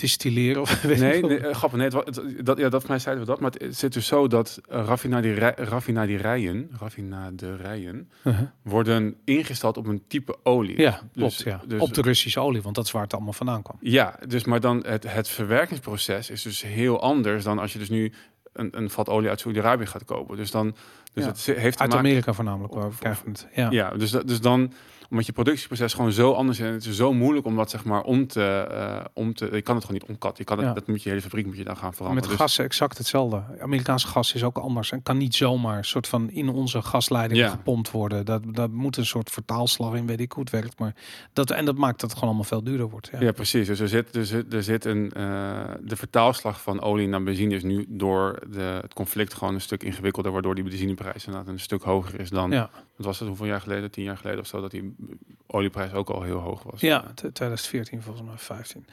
[0.03, 0.61] distilleren.
[0.61, 1.77] Of weet Nee, nee eh, grappig.
[1.79, 3.39] Nee, het, wa- het- dat, ja, dat mij zeiden we dat.
[3.39, 8.47] Maar het zit dus zo dat uh, raffinadierij- raffinaderijen, raffinaderijen Uh-huh.
[8.61, 10.79] worden ingesteld op een type olie.
[10.81, 11.41] Ja, Dus- klopt.
[11.43, 11.61] Ja.
[11.67, 13.77] dus- Op de Russische olie, want dat is waar het allemaal vandaan kwam.
[13.81, 17.89] Ja, dus maar dan het, het verwerkingsproces is dus heel anders dan als je dus
[17.89, 18.11] nu
[18.53, 20.37] een, een vat olie uit Saudi-Arabië gaat kopen.
[20.37, 20.75] Dus dan,
[21.13, 21.29] dus Ja.
[21.29, 21.97] het heeft te Uit maken.
[21.97, 23.47] Amerika voornamelijk, waar we Of- krijgen het.
[23.55, 23.71] Ja.
[23.71, 24.73] Ja, dus, dat- dus dan
[25.13, 26.65] Omdat je productieproces gewoon zo anders is.
[26.65, 28.43] En het is zo moeilijk om dat zeg maar om te...
[28.43, 30.37] eh, om te je kan het gewoon niet omkat.
[30.37, 30.73] Je kan het, Ja.
[30.73, 32.29] Dat moet je hele fabriek moet je dan gaan veranderen.
[32.29, 33.43] Met Dus- gas exact hetzelfde.
[33.61, 37.39] Amerikaanse gas is ook anders en kan niet zomaar een soort van in onze gasleiding
[37.39, 37.49] Ja.
[37.49, 38.25] gepompt worden.
[38.25, 40.79] Dat, dat moet een soort vertaalslag in, weet ik hoe het werkt.
[40.79, 40.95] Maar
[41.33, 43.09] dat, en dat maakt dat het gewoon allemaal veel duurder wordt.
[43.11, 43.19] Ja.
[43.21, 43.67] Ja, precies.
[43.67, 45.11] Dus er zit, er zit, er zit een.
[45.11, 49.61] eh, de vertaalslag van olie naar benzine is nu door de, het conflict gewoon een
[49.61, 52.51] stuk ingewikkelder, waardoor die benzineprijs inderdaad een stuk hoger is dan.
[52.51, 52.69] Ja.
[52.97, 53.91] Wat was het hoeveel jaar geleden?
[53.91, 54.95] Tien jaar geleden of zo, dat die
[55.47, 56.81] olieprijs ook al heel hoog was.
[56.81, 58.85] Ja, t- 2014 volgens mij, 15.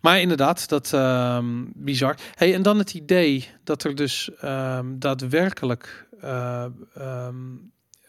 [0.00, 2.16] Maar inderdaad, dat ehm bizar.
[2.34, 7.36] Hey, en dan het idee dat er dus ehm, daadwerkelijk eh, ehm,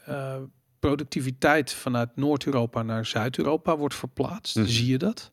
[0.05, 0.35] eh,
[0.79, 4.55] productiviteit vanuit Noord-Europa naar Zuid-Europa wordt verplaatst.
[4.55, 4.65] Mhm.
[4.65, 5.31] Zie je dat?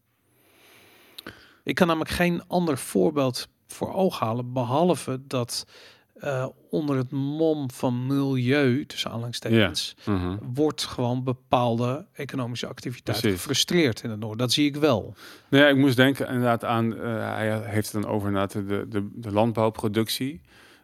[1.64, 5.66] Ik kan namelijk geen ander voorbeeld voor ogen halen, behalve dat
[6.16, 10.36] eh, onder het mom van milieu, tussen aanhalingstekens, Mhm.
[10.54, 13.36] wordt gewoon bepaalde economische activiteit Precies.
[13.38, 14.38] gefrustreerd in het noorden.
[14.38, 15.14] Dat zie ik wel.
[15.48, 18.86] Nou ja, ik moest denken inderdaad aan, eh, hij heeft het dan over inderdaad de,
[18.88, 20.40] de, de landbouwproductie.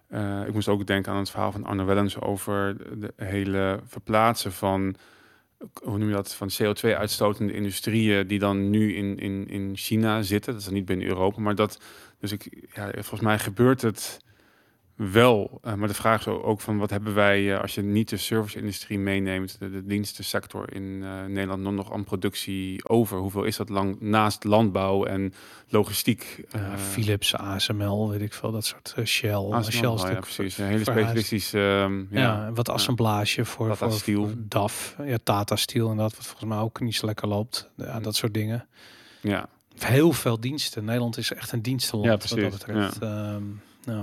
[0.09, 4.53] Eh, ik moest ook denken aan het verhaal van Arno Wellens over de hele verplaatsen
[4.53, 4.95] van,
[5.83, 10.53] hoe noem je dat, van CO2-uitstotende industrieën die dan nu in, in, in China zitten.
[10.53, 11.80] Dat is dan niet binnen Europa, maar dat,
[12.20, 14.18] dus ik, ja, volgens mij gebeurt het
[15.11, 15.59] wel.
[15.62, 18.16] Eh, maar de vraag is ook van wat hebben wij, eh, als je niet de
[18.16, 23.18] service-industrie meeneemt, de, de dienstensector in eh, Nederland nog, aan productie over?
[23.18, 25.34] Hoeveel is dat lang naast landbouw en
[25.68, 26.44] logistiek?
[26.76, 29.50] Philips, ASML, weet ik veel, dat soort Shell.
[29.50, 30.59] ASML, Shell is ja, precies.
[30.59, 31.59] Een hele specialistische.
[31.59, 34.22] ehm, Ja, wat assemblage voor, Tata voor, Steel.
[34.22, 34.96] voor DAF.
[35.05, 37.70] Ja, Tata Steel en dat wat volgens mij ook niet zo lekker loopt.
[37.76, 38.66] Ja, dat soort dingen.
[39.20, 39.48] ja.
[39.78, 40.84] Heel veel diensten.
[40.84, 42.96] Nederland is echt een dienstenland Ja, wat dat betreft.
[43.00, 43.38] Ja.
[43.84, 43.94] Dus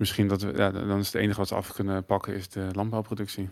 [0.00, 2.68] misschien dat we, ja, dan is het enige wat ze af kunnen pakken is de
[2.72, 3.48] landbouwproductie.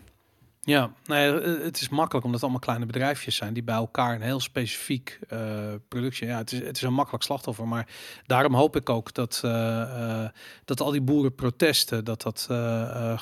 [0.61, 4.15] Ja, nee, eh, het is makkelijk omdat het allemaal kleine bedrijfjes zijn die bij elkaar
[4.15, 5.39] een heel specifiek eh,
[5.87, 6.27] productie.
[6.27, 7.87] Ja, het is, het is een makkelijk slachtoffer, maar
[8.25, 10.25] daarom hoop ik ook dat, eh,
[10.65, 12.47] dat al die boerenprotesten, dat dat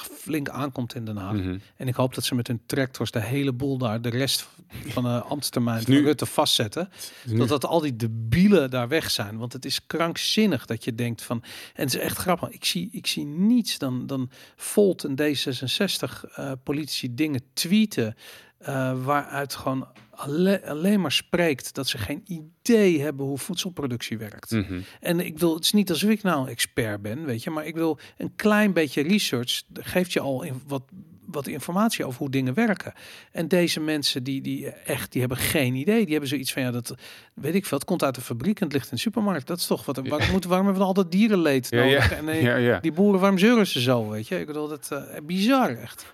[0.04, 1.34] flink aankomt in Den Haag.
[1.34, 1.58] Mhm.
[1.76, 4.48] En ik hoop dat ze met hun tractors de hele boel daar, de rest
[4.88, 6.90] van de ambtstermijn Is van nu- Rutte vastzetten.
[7.26, 9.38] Dus Dat dat al die debielen daar weg zijn.
[9.38, 11.44] Want het is krankzinnig dat je denkt van.
[11.74, 12.50] En het is echt grappig.
[12.50, 18.16] Ik zie, ik zie niets dan, dan Volt en D66 eh, politici dingen tweeten.
[18.58, 24.52] eh, waaruit gewoon alle- alleen maar spreekt dat ze geen idee hebben hoe voedselproductie werkt.
[24.52, 24.80] Mhm.
[25.00, 27.66] En ik wil, het is niet alsof ik nou een expert ben, weet je, maar
[27.66, 30.84] ik wil een klein beetje research geeft je al in, wat,
[31.26, 32.94] wat informatie over hoe dingen werken.
[33.32, 36.02] En deze mensen die, die echt, die hebben geen idee.
[36.04, 36.96] Die hebben zoiets van, ja, dat
[37.34, 37.78] weet ik veel.
[37.78, 39.48] Het komt uit de fabriek en het ligt in de supermarkt.
[39.48, 40.08] Dat is toch wat.
[40.08, 42.10] Waarom, moet, waarom hebben we al dat dierenleed Ja, nodig?
[42.10, 42.16] ja.
[42.16, 42.80] En eh, Ja, ja.
[42.80, 44.40] die boeren, waarom zeuren ze zo, weet je?
[44.40, 46.06] Ik bedoel, dat eh bizar echt.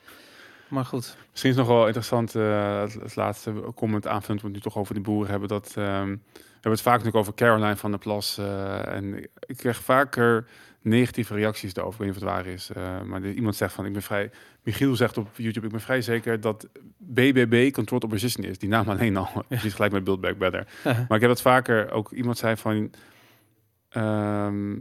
[0.73, 1.17] Maar goed.
[1.31, 4.77] Misschien is nog wel interessant, eh, het, het laatste comment aanvullend, want we nu toch
[4.77, 5.47] over die boeren hebben.
[5.49, 8.37] Dat, ehm, we hebben het vaak natuurlijk over Caroline van der Plas.
[8.37, 10.45] eh, en ik krijg vaker
[10.81, 11.99] negatieve reacties daarover.
[12.05, 12.69] Ik weet niet of het waar is.
[12.71, 14.31] eh, maar de- iemand zegt van, ik ben vrij...
[14.63, 16.67] Michiel zegt op YouTube, ik ben vrij zeker dat
[16.97, 18.57] BBB Controlled Opposition is.
[18.57, 19.29] Die naam alleen al.
[19.49, 20.67] Ziet gelijk met Build Back Better.
[20.83, 22.91] Maar ik heb dat vaker, ook iemand zei van...
[23.89, 24.75] ehm,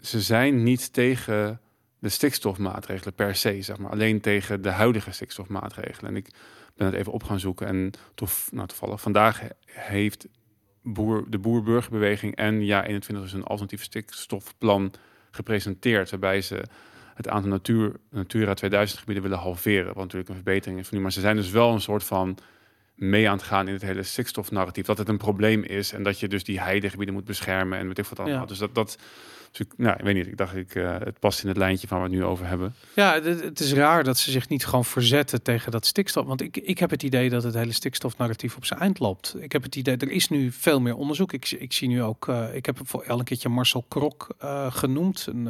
[0.00, 1.60] ze zijn niet tegen
[2.04, 3.90] de stikstofmaatregelen per se, zeg maar.
[3.90, 6.10] Alleen tegen de huidige stikstofmaatregelen.
[6.10, 6.28] En ik
[6.76, 7.66] ben het even op gaan zoeken.
[7.66, 10.26] En tof, nou, toevallig, vandaag he- heeft
[10.82, 14.92] boer, de Boer-Burgerbeweging en Ja 21 dus een alternatief stikstofplan
[15.30, 16.10] gepresenteerd.
[16.10, 16.64] Waarbij ze
[17.14, 19.86] het aantal natuur, Natura 2000 gebieden willen halveren.
[19.86, 21.02] Wat natuurlijk een verbetering is van nu.
[21.02, 22.38] Maar ze zijn dus wel een soort van
[22.94, 24.86] mee aan het gaan in het hele stikstofnarratief.
[24.86, 27.98] Dat het een probleem is en dat je dus die heidegebieden moet beschermen en weet
[27.98, 28.40] ik wat allemaal.
[28.40, 28.46] Ja.
[28.46, 28.98] Dus dat, dat
[29.58, 30.26] ik, nou, ik weet niet.
[30.26, 32.46] Ik dacht, ik, eh, het past in het lijntje van wat we het nu over
[32.46, 32.74] hebben.
[32.94, 36.26] Ja, het, is raar dat ze zich niet gewoon verzetten tegen dat stikstof.
[36.26, 39.36] Want ik, ik heb het idee dat het hele stikstofnarratief op zijn eind loopt.
[39.38, 41.32] Ik heb het idee, er is nu veel meer onderzoek.
[41.32, 45.26] Ik, ik zie nu ook, eh, ik heb voor elke keertje Marcel Krok eh, genoemd.
[45.26, 45.46] Een,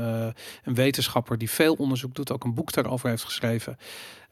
[0.65, 3.77] een wetenschapper die veel onderzoek doet, ook een boek daarover heeft geschreven.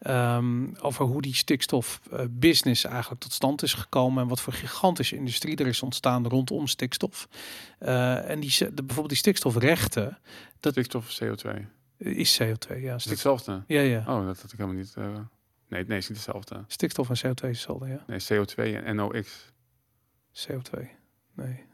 [0.03, 4.23] Ehm, over hoe die stikstofbusiness eigenlijk tot stand is gekomen.
[4.23, 7.29] En wat voor gigantische industrie er is ontstaan rondom stikstof.
[7.83, 10.19] Eh, en die, de, bijvoorbeeld die stikstofrechten
[10.61, 11.49] Dat- Stikstof of CO2?
[11.97, 12.69] is CO2.
[12.69, 13.63] Ja, Is het stik, hetzelfde?
[13.67, 13.99] ja, ja.
[13.99, 14.95] Oh, dat had ik helemaal niet.
[14.97, 15.19] eh,
[15.69, 16.65] nee, nee, is niet hetzelfde.
[16.67, 18.05] Stikstof en CO2 is hetzelfde, ja.
[18.07, 18.55] Nee, CO2
[18.85, 19.53] en NOx.
[20.33, 20.89] CO2.
[21.35, 21.65] Nee.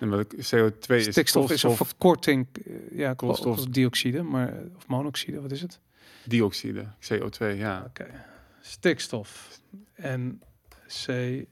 [0.20, 3.44] Ik- CO2 is Stikstof is een verkorting, eh, ja, Koolstof.
[3.46, 5.80] koolstofdioxide, maar of monoxide, wat is het?
[6.24, 7.84] dioxide, CO2, ja.
[7.86, 8.24] Oké.
[8.60, 9.60] Stikstof
[9.94, 10.42] en
[10.86, 11.46] CO2.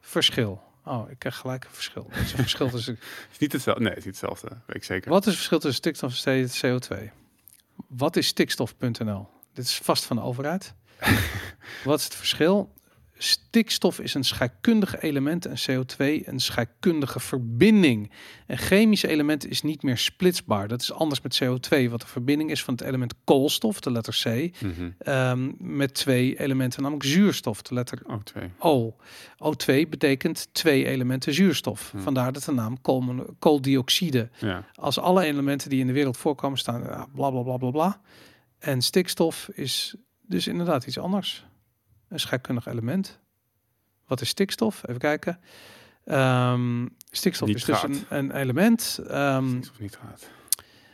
[0.00, 0.62] Verschil.
[0.88, 2.06] Oh, ik krijg gelijk een verschil.
[2.10, 3.82] Wat is het verschil tussen Het is niet hetzelfde.
[3.82, 4.48] Nee, het is niet hetzelfde.
[4.48, 5.10] Weet ik zeker.
[5.10, 7.12] Wat is het verschil tussen stikstof en CO2?
[7.88, 9.28] Wat is stikstof.nl?
[9.52, 10.74] Dit is vast van de overheid.
[11.84, 12.72] Wat is het verschil?
[13.20, 18.10] Stikstof is een scheikundig element en CO2 een scheikundige verbinding.
[18.46, 20.68] Een chemisch element is niet meer splitsbaar.
[20.68, 24.20] Dat is anders met CO2, wat de verbinding is van het element koolstof, de letter
[24.22, 24.90] C, Mhm.
[24.98, 28.50] ehm, met twee elementen, namelijk zuurstof, de letter Ook twee.
[28.58, 28.96] O.
[29.38, 31.90] O2 betekent twee elementen zuurstof.
[31.90, 32.00] Hmm.
[32.00, 32.80] Vandaar dat de naam
[33.38, 34.28] kooldioxide.
[34.38, 34.64] Ja.
[34.74, 36.82] Als alle elementen die in de wereld voorkomen staan,
[37.14, 38.00] bla bla bla bla bla.
[38.58, 39.94] En stikstof is
[40.26, 41.46] dus inderdaad iets anders.
[42.08, 43.18] Een scheikundig element.
[44.06, 44.82] Wat is stikstof?
[44.86, 45.40] Even kijken.
[46.04, 48.06] Ehm, stikstof is dus Nitraat.
[48.08, 49.00] een, een element.
[49.08, 50.28] Ehm, Of niet gaat.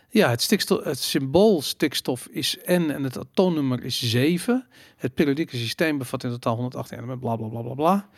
[0.08, 4.66] ja, het, stikstof, het symbool stikstof is N en het atoomnummer is 7.
[4.96, 8.08] Het periodieke systeem bevat in totaal 118 elementen, bla bla bla bla bla.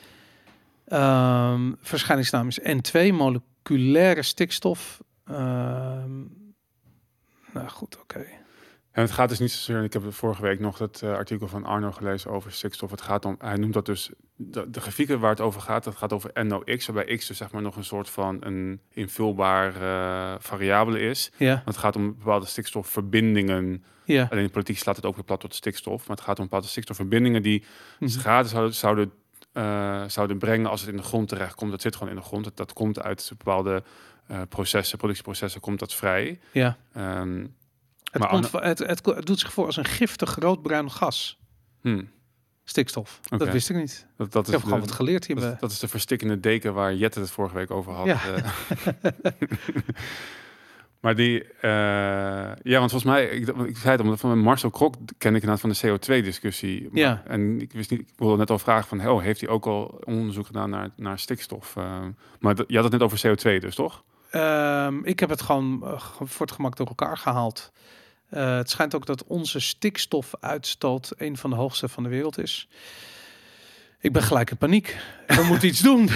[0.86, 5.00] Ehm, verschijningsnaam is N2, moleculaire stikstof.
[7.52, 8.26] Nou goed, oké.
[8.96, 11.64] En het gaat dus niet zozeer, ik heb vorige week nog het eh, artikel van
[11.64, 12.90] Arno gelezen over stikstof.
[12.90, 15.96] Het gaat om, hij noemt dat dus, de, de grafieken waar het over gaat, dat
[15.96, 20.34] gaat over NOx, waarbij x dus zeg maar nog een soort van een invulbaar eh,
[20.40, 21.30] variabele is.
[21.36, 23.84] Ja, Want het gaat om bepaalde stikstofverbindingen.
[24.04, 24.26] ja.
[24.30, 26.06] Alleen in politiek slaat het ook weer plat tot stikstof.
[26.08, 27.64] Maar het gaat om bepaalde stikstofverbindingen die
[27.98, 28.10] Mhm.
[28.10, 29.12] schade zouden, zouden,
[29.52, 31.70] eh, zouden brengen als het in de grond terechtkomt.
[31.70, 32.44] Dat zit gewoon in de grond.
[32.44, 33.82] Dat, dat komt uit bepaalde
[34.48, 36.38] processen, productieprocessen, komt dat vrij.
[36.52, 36.76] ja.
[36.92, 37.46] Ehm,
[38.22, 41.38] Het, komt, het, het, doet zich voor als een giftig roodbruin gas.
[41.80, 42.08] hmm,
[42.64, 43.20] Stikstof.
[43.28, 44.06] Dat wist ik niet.
[44.16, 45.56] dat, dat Ik is heb de- gewoon wat geleerd hier.
[45.60, 48.06] Dat, is de verstikkende deken waar Jette het vorige week over had.
[48.06, 48.18] Ja.
[48.24, 49.12] eh.
[51.00, 51.70] maar die, eh,
[52.62, 55.60] ja, want volgens mij, ik, ik zei het, omdat van Marcel Krok ken ik inderdaad
[55.60, 56.88] van de CO2-discussie.
[56.92, 57.22] Ja.
[57.26, 60.00] En ik wist niet, ik wilde net al vragen van, oh, heeft hij ook al
[60.04, 61.76] onderzoek gedaan naar, naar stikstof?
[61.76, 62.00] Eh,
[62.40, 64.04] maar dat, je had het net over CO2 dus, toch?
[64.30, 67.72] Ehm, ik heb het gewoon ge- voor het gemak door elkaar gehaald.
[68.28, 72.68] Eh, het schijnt ook dat onze stikstofuitstoot een van de hoogste van de wereld is.
[74.00, 74.96] Ik ben gelijk in paniek.
[75.26, 76.08] We moeten iets doen.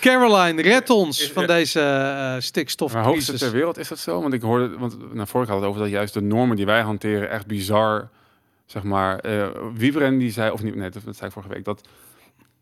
[0.00, 3.38] Caroline, red ons van deze eh Maar hoogste stikstofcrisis.
[3.38, 4.20] ter wereld, is dat zo?
[4.20, 6.80] Want ik hoorde, want naar voren had het over dat juist de normen die wij
[6.80, 8.08] hanteren echt bizar,
[8.66, 9.18] zeg maar.
[9.18, 11.88] eh Wiebren die zei, of niet, nee, dat, zei ik vorige week, dat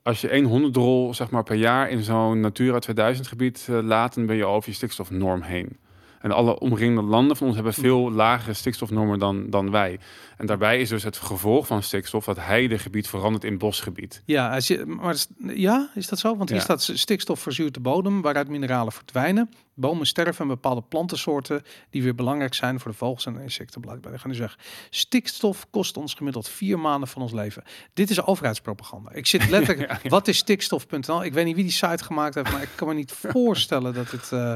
[0.03, 4.27] als je één honderdrol zeg maar per jaar in zo'n Natura 2000 gebied laat, dan
[4.27, 5.79] ben je over je stikstofnorm heen.
[6.21, 9.99] En alle omringende landen van ons hebben veel lagere stikstofnormen dan, dan wij.
[10.37, 14.23] En daarbij is dus het gevolg van stikstof dat heidegebied verandert in bosgebied.
[14.25, 16.37] Ja, als je, maar is- ja, is dat zo?
[16.37, 16.65] Want hier Ja.
[16.65, 19.51] staat stikstof verzuurt de bodem, waaruit mineralen verdwijnen.
[19.75, 24.11] Bomen sterven en bepaalde plantensoorten die weer belangrijk zijn voor de vogels en insecten blijkbaar.
[24.13, 24.59] Die gaan dus weg.
[24.91, 27.63] Stikstof kost ons gemiddeld vier maanden van ons leven.
[27.95, 29.11] Dit is overheidspropaganda.
[29.13, 29.89] Ik zit letterlijk.
[29.91, 30.09] Ja, ja.
[30.11, 31.25] Wat is stikstof.nl?
[31.25, 34.11] Ik weet niet wie die site gemaakt heeft, maar ik kan me niet voorstellen dat
[34.11, 34.33] het.
[34.33, 34.53] eh,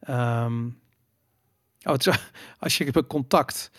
[0.00, 0.66] ehm,
[1.82, 2.18] oh, het is,
[2.58, 3.70] als je bij contact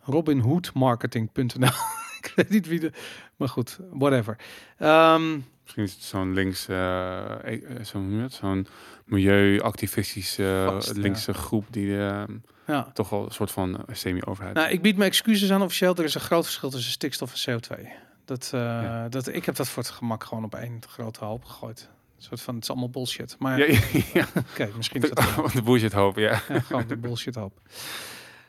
[0.00, 1.68] robinhoodmarketing.nl.
[2.22, 2.92] ik weet niet wie de.
[3.36, 4.36] Maar goed, whatever.
[4.78, 7.84] Ehm, Misschien is het zo'n links, eh, eh,
[8.30, 8.66] zo'n
[9.04, 10.78] milieuactivistische ja.
[10.92, 12.22] linkse groep die eh,
[12.66, 12.90] ja.
[12.92, 14.54] toch wel een soort van eh, semi-overheid.
[14.54, 15.94] Nou, ik bied mijn excuses aan officieel.
[15.94, 17.88] Er is een groot verschil tussen stikstof en CO2.
[18.24, 19.08] Dat, Ja.
[19.08, 21.88] dat, ik heb dat voor het gemak gewoon op één grote hoop gegooid.
[22.18, 23.36] Een soort van, het is allemaal bullshit.
[23.38, 24.26] Maar ja,
[24.76, 25.50] misschien is dat wel.
[25.52, 26.42] de bullshit hoop, ja.
[26.48, 27.60] Ja, gewoon de bullshit hoop.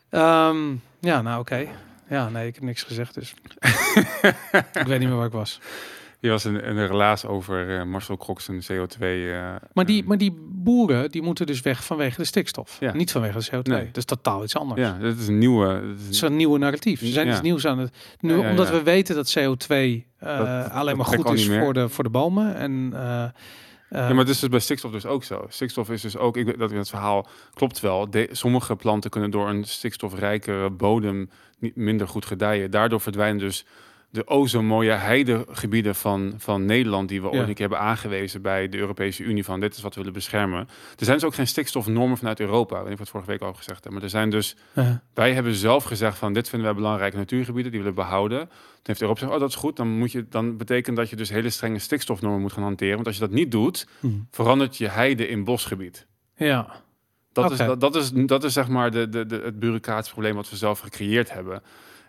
[0.09, 1.67] Ehm, ja, nou oké.
[2.09, 3.33] Ja, nee, ik heb niks gezegd, dus.
[4.73, 5.59] ik weet niet meer waar ik was.
[6.21, 8.99] Je was een, een relaas over eh, Marcel Kroks en CO2.
[8.99, 12.77] eh, Maar die, maar die boeren, die moeten dus weg vanwege de stikstof.
[12.79, 12.93] Ja.
[12.93, 13.61] Niet vanwege de CO2.
[13.61, 13.85] Nee.
[13.85, 14.81] Dat is totaal iets anders.
[14.81, 15.81] ja, dat is een nieuwe.
[15.97, 16.99] dat is een nieuwe narratief.
[16.99, 17.31] Ze zijn Ja.
[17.31, 17.97] iets nieuws aan het.
[18.19, 21.73] Nu, Ja, omdat we weten dat CO2 eh, Dat- alleen maar dat goed is voor
[21.73, 22.55] de, voor de bomen.
[22.55, 22.89] En,
[23.91, 25.45] Ja, maar het is dus bij stikstof dus ook zo.
[25.49, 28.09] Stikstof is dus ook, ik, weet- dat het verhaal klopt wel.
[28.09, 32.71] De, sommige planten kunnen door een stikstofrijkere bodem niet minder goed gedijen.
[32.71, 33.65] Daardoor verdwijnen dus
[34.11, 37.41] de o zo mooie heidegebieden van, van Nederland, die we ooit Ja.
[37.41, 40.59] een keer hebben aangewezen bij de Europese Unie van dit is wat we willen beschermen.
[40.97, 42.75] Er zijn dus ook geen stikstofnormen vanuit Europa.
[42.75, 44.55] Ik weet niet het vorige week al gezegd heb, maar er zijn dus
[45.13, 48.39] wij hebben zelf gezegd van dit vinden wij belangrijke natuurgebieden, die willen behouden.
[48.39, 48.49] Toen
[48.83, 51.29] heeft Europa gezegd, oh dat is goed, dan moet je dan betekent dat je dus
[51.29, 52.95] hele strenge stikstofnormen moet gaan hanteren.
[52.95, 54.27] Want als je dat niet doet, hmm.
[54.31, 56.07] verandert je heide in bosgebied.
[56.35, 56.81] ja.
[57.31, 60.35] Dat, is, dat, dat, is, dat is zeg maar de, de, de, het bureaucratisch probleem
[60.35, 61.61] wat we zelf gecreëerd hebben.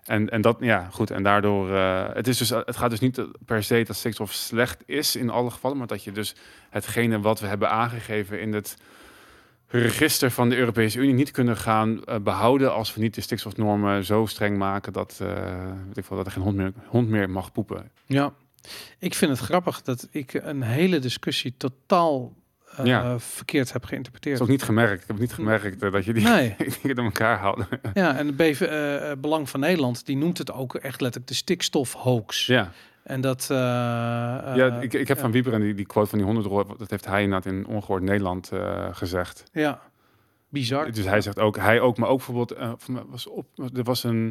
[0.05, 1.11] En, en dat, ja, goed.
[1.11, 4.83] En daardoor, eh, het, is dus, het gaat dus niet per se dat stikstof slecht
[4.87, 6.35] is in alle gevallen, maar dat je dus
[6.71, 8.77] hetgene wat we hebben aangegeven in het
[9.71, 14.05] register van de Europese Unie niet kunnen gaan eh, behouden als we niet de stikstofnormen
[14.05, 15.29] zo streng maken dat, eh,
[15.87, 17.91] weet ik veel, dat er geen hond meer, hond meer mag poepen.
[18.07, 18.33] Ja,
[18.99, 22.33] ik vind het grappig dat ik een hele discussie totaal
[22.77, 23.19] eh, Ja.
[23.19, 24.37] verkeerd heb Dat geïnterpreteerd.
[24.37, 25.03] is ook niet gemerkt.
[25.03, 26.57] Ik heb niet gemerkt eh, dat je die Nee.
[26.83, 27.67] dingen door elkaar haalde.
[27.95, 31.35] Ja, en de BV, eh, Belang van Nederland, die noemt het ook echt letterlijk de
[31.37, 32.47] stikstofhoax.
[32.47, 33.47] ja, En dat...
[33.49, 35.23] ja ik, ik heb ja.
[35.23, 37.67] van Wieber en die, die quote van die 100 euro, dat heeft hij inderdaad in
[37.67, 38.51] Ongehoord Nederland
[38.93, 39.45] gezegd.
[39.53, 39.81] Ja,
[40.49, 40.93] bizar.
[40.93, 42.55] Dus hij zegt ook, hij ook, maar ook bijvoorbeeld,
[43.09, 44.27] was op, er was een,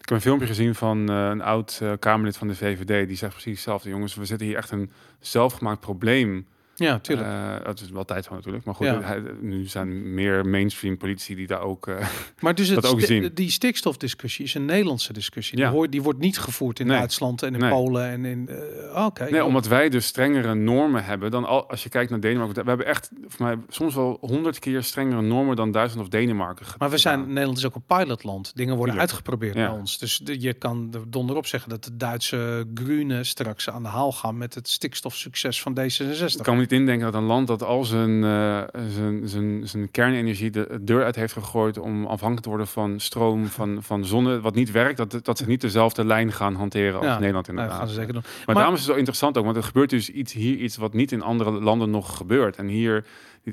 [0.00, 3.52] ik heb een filmpje gezien van een oud Kamerlid van de VVD, die zegt precies
[3.52, 3.88] hetzelfde.
[3.88, 6.46] Jongens, we zitten hier echt een zelfgemaakt probleem.
[6.74, 7.28] Ja, tuurlijk.
[7.28, 9.00] Eh, dat is wel tijd van natuurlijk, maar goed, Ja.
[9.00, 11.86] hij, nu zijn meer mainstream politici die daar ook...
[11.86, 12.06] eh,
[12.40, 13.30] maar dus het ook sti- zien.
[13.34, 15.58] die stikstofdiscussie is een Nederlandse discussie.
[15.58, 15.64] Ja.
[15.68, 16.98] Die, hoort, die wordt niet gevoerd in Nee.
[16.98, 17.70] Duitsland en in Nee.
[17.70, 18.48] Polen en in...
[18.92, 19.30] eh, Oké.
[19.30, 22.62] Nee, omdat wij dus strengere normen hebben dan al, als je kijkt naar Denemarken.
[22.62, 26.66] We hebben echt, voor mij, soms wel honderd keer strengere normen dan Duitsland of Denemarken.
[26.78, 27.26] Maar we zijn.
[27.26, 28.52] Nederland is ook een pilotland.
[28.56, 29.98] Dingen worden uitgeprobeerd bij ons.
[29.98, 34.12] Dus de- je kan er donderop zeggen dat de Duitse Groenen straks aan de haal
[34.12, 36.36] gaan met het stikstofsucces van D66.
[36.36, 39.90] Ik kan me niet indenken dat een land dat al zijn, eh, zijn, zijn, zijn
[39.90, 44.40] kernenergie de deur uit heeft gegooid om afhankelijk te worden van stroom, van, van zonne,
[44.40, 47.58] wat niet werkt, dat, dat ze niet dezelfde lijn gaan hanteren als Ja, Nederland Nou,
[47.58, 47.78] inderdaad.
[47.78, 48.22] gaan ze zeker doen.
[48.46, 50.92] Maar, daarom is het zo interessant ook, want er gebeurt dus iets hier iets wat
[50.92, 52.56] niet in andere landen nog gebeurt.
[52.56, 53.04] En hier,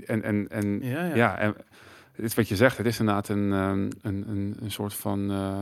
[0.05, 1.15] en, en, en Ja, ja.
[1.15, 1.55] ja, en
[2.15, 5.31] het is wat je zegt, het is inderdaad een, ehm, een, een, een soort van
[5.31, 5.53] eh,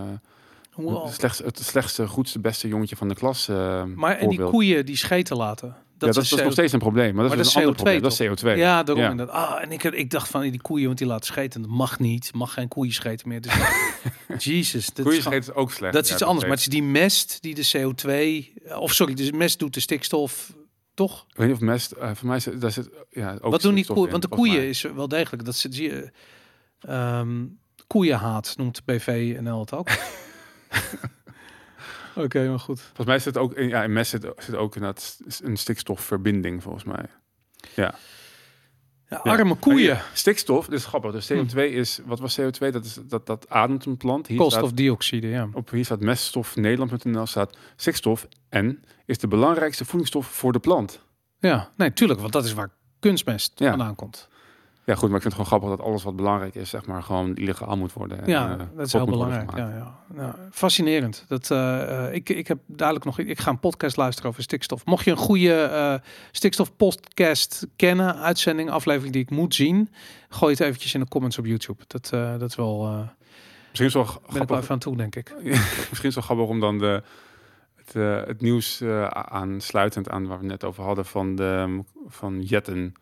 [0.76, 1.06] Wow.
[1.06, 3.48] het, slechtste, het slechtste, goedste, beste jongetje van de klas.
[3.48, 5.76] eh, Maar en die koeien die scheten laten.
[5.98, 6.58] Dat ja, dat, is, dat is nog CO2.
[6.58, 8.02] steeds een probleem, maar dat Maar is dat een is ander CO2 probleem.
[8.02, 8.58] Dat is CO2.
[8.60, 9.12] Ja, daarom Ja.
[9.12, 9.36] inderdaad.
[9.36, 11.62] Ah, en ik, ik dacht van die koeien, want die laten scheten.
[11.62, 12.34] Dat mag niet.
[12.34, 13.42] Mag geen koeien scheten meer.
[13.42, 13.54] Dus,
[14.44, 14.86] Jezus.
[14.94, 15.94] Dat Koeien is ook slecht.
[15.94, 16.42] dat is ja, iets anders.
[16.46, 18.72] Maar het is die mest die de CO2...
[18.80, 20.54] Of sorry, de mest doet de stikstof...
[20.94, 21.26] Toch?
[21.30, 23.76] Ik weet niet of mest, eh, voor mij zit, daar zit ja, ook Wat doen
[23.76, 24.04] die koeien?
[24.06, 25.46] in, Want de koeien is wel degelijk.
[25.46, 26.12] Dat zit, zie je,
[26.80, 27.46] ehm,
[27.88, 29.90] koeienhaat noemt BVNL het ook.
[32.18, 32.80] Oké, maar goed.
[32.82, 36.84] Volgens mij zit ook in, ja, in mest zit, zit ook inderdaad een stikstofverbinding, volgens
[36.84, 37.06] mij.
[37.76, 37.96] Ja,
[39.10, 39.18] Ja.
[39.18, 40.02] arme koeien.
[40.14, 41.12] Stikstof, dit is grappig.
[41.12, 42.72] Dus CO2 is, wat was CO2?
[42.72, 44.28] Dat, is, dat, dat ademt een plant.
[44.28, 45.50] Hier staat, Koolstofdioxide, ja.
[45.54, 51.06] op hier staat meststofnederland.nl staat stikstof en is de belangrijkste voedingsstof voor de plant.
[51.40, 52.20] Ja, nee, tuurlijk.
[52.20, 53.70] Want dat is waar kunstmest Ja.
[53.70, 54.28] vandaan komt.
[54.88, 57.04] Ja, goed, maar ik vind het gewoon grappig dat alles wat belangrijk is, zeg maar,
[57.04, 58.22] gewoon illegaal moet worden.
[58.22, 59.58] en, Ja, eh, dat is heel belangrijk.
[59.58, 60.36] Ja, ja.
[60.52, 61.26] Fascinerend.
[61.28, 63.20] Dat, eh, eh, ik, ik heb duidelijk nog...
[63.20, 64.86] Ik ga een podcast luisteren over stikstof.
[64.86, 65.96] Mocht je een goede eh
[66.32, 69.90] stikstofpodcast kennen, uitzending, aflevering die ik moet zien,
[70.30, 71.84] gooi het eventjes in de comments op YouTube.
[71.88, 72.10] Dat,
[72.40, 73.06] dat is wel...
[73.68, 75.34] Misschien is wel ben ik wel grappig, even aan toe, denk ik.
[75.90, 77.04] misschien is wel grappig om dan de,
[77.76, 77.94] het,
[78.28, 82.94] het nieuws aansluitend aan waar we net over hadden van, de, van Jetten.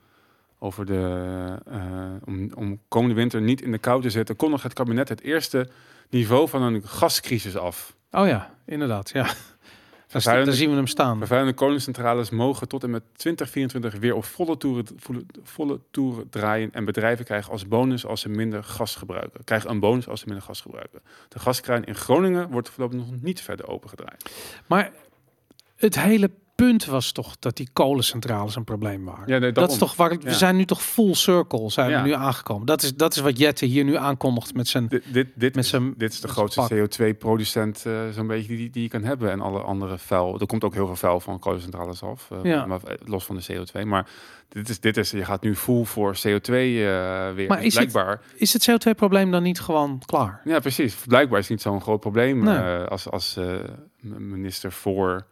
[0.60, 1.80] Over de, eh,
[2.26, 5.70] om, om komende winter niet in de kou te zitten, kondigt het kabinet het eerste
[6.10, 7.96] niveau van een gascrisis af.
[8.12, 9.10] Oh ja, inderdaad.
[9.10, 9.28] Ja.
[10.24, 11.18] Daar, zien we hem staan.
[11.18, 16.72] Vervuilende kolencentrales mogen tot en met 2024 weer op volle toeren, volle, volle toeren draaien.
[16.72, 19.44] En bedrijven krijgen als bonus als ze minder gas gebruiken.
[19.44, 21.02] Krijgen een bonus als ze minder gas gebruiken.
[21.30, 24.32] De gaskraan in Groningen wordt voorlopig nog niet verder opengedraaid.
[24.68, 24.92] Maar
[25.76, 29.24] het hele punt was toch dat die kolencentrales een probleem waren.
[29.28, 32.02] Ja, nee, dat is toch waar we zijn nu toch full circle zijn Ja.
[32.02, 32.66] we nu aangekomen.
[32.66, 35.64] Dat is dat is wat Jette hier nu aankondigt met zijn Dit, dit, dit, Met
[35.64, 39.04] is, zijn- dit is de grootste zijn CO2-producent eh, zo'n beetje die, die je kan
[39.04, 39.32] hebben.
[39.32, 40.40] En alle andere vuil.
[40.40, 42.28] Er komt ook heel veel vuil van kolencentrales af.
[42.32, 42.66] eh, Ja.
[42.66, 43.86] maar, eh, los van de CO2.
[43.86, 44.10] Maar
[44.50, 47.48] dit is, dit is, je gaat nu full voor CO2 eh, weer.
[47.48, 50.42] Maar is het- blijkbaar, is het CO2-probleem dan niet gewoon klaar?
[50.44, 50.96] Ja, precies.
[50.96, 52.58] Blijkbaar is het niet zo'n groot probleem Nee.
[52.84, 53.40] als, als
[54.18, 55.26] minister voor.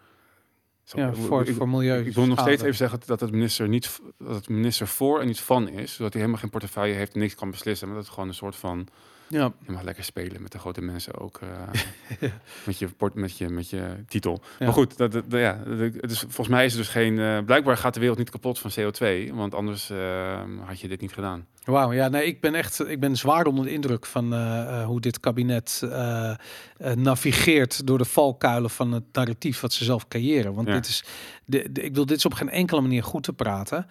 [0.85, 2.05] Ja, voor, ik, voor milieu.
[2.05, 5.27] ik wil nog steeds even zeggen dat het minister niet dat het minister voor en
[5.27, 8.05] niet van is, zodat hij helemaal geen portefeuille heeft en niks kan beslissen, maar dat
[8.05, 8.87] het gewoon een soort van
[9.27, 12.29] Ja, je mag lekker spelen met de grote mensen ook eh,
[12.65, 14.41] met je port met je met je titel.
[14.59, 14.65] Ja.
[14.65, 17.19] Maar goed, dat, dat, ja, dat- het is, volgens mij is het dus geen.
[17.19, 21.01] eh, blijkbaar gaat de wereld niet kapot van CO2, want anders eh, had je dit
[21.01, 21.47] niet gedaan.
[21.65, 21.91] Wauw.
[21.93, 25.01] Ja, nee, ik ben echt, ik ben zwaar onder de indruk van eh, eh, hoe
[25.01, 26.33] dit kabinet eh,
[26.95, 30.53] navigeert door de valkuilen van het narratief wat ze zelf creëren.
[30.53, 30.73] Want Ja.
[30.73, 31.03] dit is,
[31.45, 33.87] de, de- ik wil dit is op geen enkele manier goed te praten.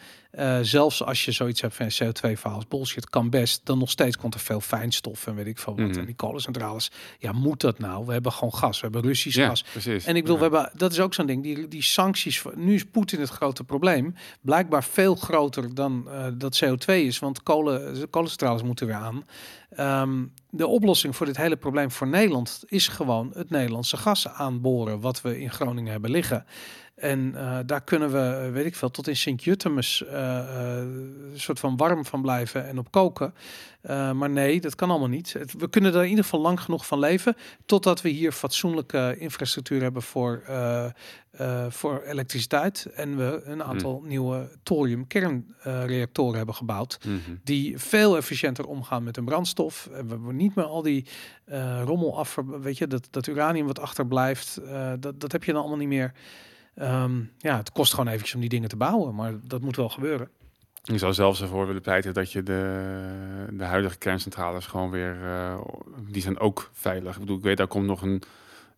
[0.63, 3.61] Zelfs als je zoiets hebt van CO2-verhaal is bullshit, kan best.
[3.65, 5.89] Dan nog steeds komt er veel fijnstof en weet ik veel wat.
[5.89, 5.99] Mhm.
[5.99, 8.07] En die kolencentrales, ja, moet dat nou?
[8.07, 9.63] We hebben gewoon gas, we hebben Russisch Ja, gas.
[9.73, 10.05] precies.
[10.05, 10.49] En ik bedoel, Ja.
[10.51, 13.29] we hebben, dat is ook zo'n ding, die, die sancties, voor- nu is Poetin het
[13.29, 14.15] grote probleem.
[14.41, 16.09] Blijkbaar veel groter dan
[16.39, 17.62] dat CO2 is, want kolen,
[18.11, 19.25] kolencentrales moeten weer aan.
[19.71, 20.25] Ehm,
[20.55, 25.21] de oplossing voor dit hele probleem voor Nederland is gewoon het Nederlandse gas aanboren, wat
[25.21, 26.47] we in Groningen hebben liggen.
[26.95, 30.11] En uh, daar kunnen we, eh, weet ik veel, tot in Sint-Jutemus uh,
[31.33, 33.35] een soort van warm van blijven en op koken.
[33.89, 35.33] Maar nee, dat kan allemaal niet.
[35.33, 37.37] Het, we kunnen er in ieder geval lang genoeg van leven,
[37.67, 40.43] totdat we hier fatsoenlijke infrastructuur hebben voor,
[41.69, 42.87] voor elektriciteit.
[42.95, 44.09] En we een aantal mm.
[44.09, 47.41] nieuwe thorium kernreactoren hebben gebouwd, mm -hmm.
[47.45, 49.89] die veel efficiënter omgaan met een brandstof.
[49.93, 51.07] En we niet meer al die
[51.85, 54.61] rommel af, weet je, dat, dat uranium wat achterblijft,
[54.99, 56.13] dat, dat heb je dan allemaal niet meer.
[56.77, 59.89] Um, ja, het kost gewoon eventjes om die dingen te bouwen, maar dat moet wel
[59.89, 60.29] gebeuren.
[60.85, 65.61] Ik zou zelfs ervoor willen pleiten dat je de, de huidige kerncentrales gewoon weer, uh,
[66.09, 67.15] die zijn ook veilig.
[67.15, 68.23] Ik bedoel, ik weet, daar komt nog een,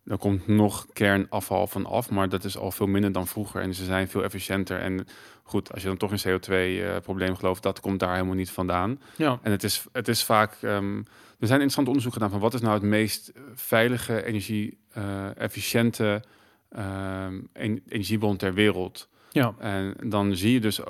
[0.05, 3.75] daar komt nog kernafval van af, maar dat is al veel minder dan vroeger en
[3.75, 4.81] ze zijn veel efficiënter.
[4.81, 5.07] En
[5.43, 9.01] goed, als je dan toch een CO2-probleem uh, gelooft, dat komt daar helemaal niet vandaan.
[9.17, 9.39] Ja.
[9.43, 11.05] En het is, het is vaak, um,
[11.45, 16.22] er zijn interessante onderzoeken gedaan van wat is nou het meest veilige, energie-efficiënte
[16.76, 19.09] uh, um, energiebron ter wereld.
[19.30, 19.55] Ja.
[19.59, 20.80] En dan zie je dus,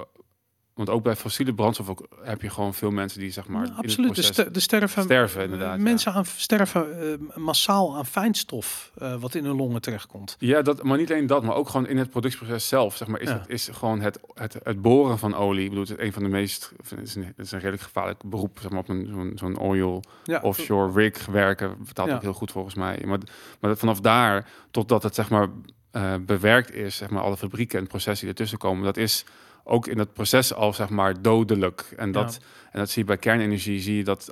[0.75, 3.67] want ook bij fossiele brandstof ook, heb je gewoon veel mensen die zeg maar.
[3.67, 5.79] Ja, absoluut, de, ster de, sterven, sterven inderdaad.
[5.79, 10.37] Mensen aan, sterven uh, massaal aan fijnstof uh, wat in hun longen terechtkomt.
[10.39, 12.97] Ja, dat, maar niet alleen dat, maar ook gewoon in het productieproces zelf.
[12.97, 13.39] Zeg maar, is, ja.
[13.39, 15.63] het, is gewoon het, het, het boren van olie.
[15.63, 16.73] Ik bedoel, het is een van de meest.
[16.89, 19.59] Het is een, het is een redelijk gevaarlijk beroep, zeg maar, op een zo'n zo'n
[19.59, 20.41] oil ja.
[20.43, 21.77] offshore rig werken.
[21.83, 23.03] Vertaalt ook heel goed volgens mij.
[23.05, 23.19] Maar,
[23.61, 25.49] maar vanaf daar totdat het zeg maar
[25.93, 29.25] uh, bewerkt is, zeg maar, alle fabrieken en processen die ertussen komen, dat is
[29.65, 31.95] ook in het proces al zeg maar dodelijk.
[31.97, 32.47] En dat, ja.
[32.75, 34.31] En dat zie je bij kernenergie, zie je dat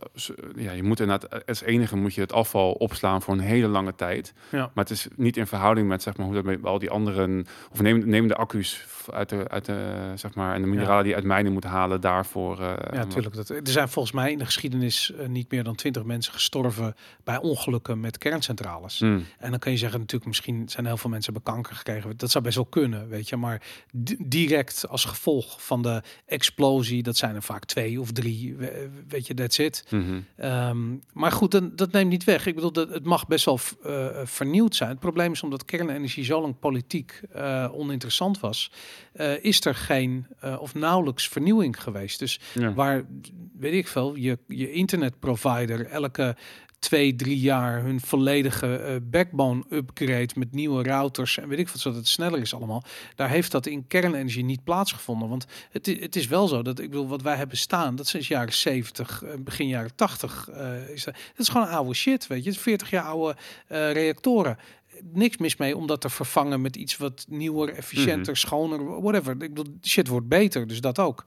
[0.56, 3.94] ja, je moet inderdaad als enige moet je het afval opslaan voor een hele lange
[3.94, 4.34] tijd.
[4.50, 4.58] Ja.
[4.58, 7.46] Maar het is niet in verhouding met zeg maar hoe dat met al die anderen
[7.72, 11.02] of neem, neem de accu's uit de, uit de zeg maar en de mineralen ja.
[11.02, 12.60] die uit mijnen moeten halen daarvoor.
[12.60, 13.34] Uh, ja, natuurlijk.
[13.34, 16.94] Dat, er zijn volgens mij in de geschiedenis uh, niet meer dan twintig mensen gestorven
[17.24, 19.00] bij ongelukken met kerncentrales.
[19.00, 19.24] Mm.
[19.38, 22.16] En dan kan je zeggen natuurlijk misschien zijn heel veel mensen hebben kanker gekregen.
[22.16, 23.36] Dat zou best wel kunnen, weet je.
[23.36, 23.62] Maar
[24.18, 27.02] direct als gevolg van de explosie.
[27.02, 28.31] Dat zijn er vaak twee of drie,
[29.08, 29.84] weet je, that's it.
[29.90, 30.50] Mm -hmm.
[30.50, 32.46] um, maar goed, dan, dat neemt niet weg.
[32.46, 34.90] Ik bedoel, dat, het mag best wel uh, vernieuwd zijn.
[34.90, 38.72] Het probleem is omdat kernenergie zo lang politiek uh, oninteressant was,
[39.14, 40.26] uh, is er geen
[40.58, 42.18] of nauwelijks vernieuwing geweest.
[42.18, 42.74] Dus ja.
[42.74, 43.04] waar,
[43.58, 46.36] weet ik veel, je, je internetprovider elke
[46.82, 51.80] twee, drie jaar hun volledige uh, backbone upgrade met nieuwe routers en weet ik wat,
[51.80, 52.82] zodat het sneller is allemaal.
[53.14, 55.28] Daar heeft dat in kernenergie niet plaatsgevonden.
[55.28, 58.28] Want het, het is wel zo dat ik bedoel, wat wij hebben staan, dat sinds
[58.28, 61.14] jaren 70, uh, begin jaren 80 uh, is dat.
[61.14, 62.52] Dat is gewoon oude shit, weet je.
[62.52, 63.36] 40 jaar oude
[63.68, 64.58] reactoren
[65.12, 68.34] niks mis mee om dat te vervangen met iets wat nieuwer, efficiënter, mm -hmm.
[68.34, 69.32] schoner, whatever.
[69.32, 71.24] Ik bedoel, shit wordt beter, dus dat ook.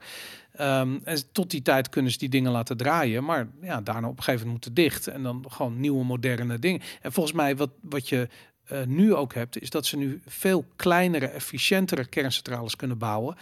[0.60, 4.16] Um, en tot die tijd kunnen ze die dingen laten draaien, maar ja, daarna op
[4.16, 6.80] een gegeven moment moeten dicht en dan gewoon nieuwe moderne dingen.
[7.00, 8.28] En volgens mij wat, wat je
[8.72, 13.36] uh, nu ook hebt, is dat ze nu veel kleinere, efficiëntere kerncentrales kunnen bouwen.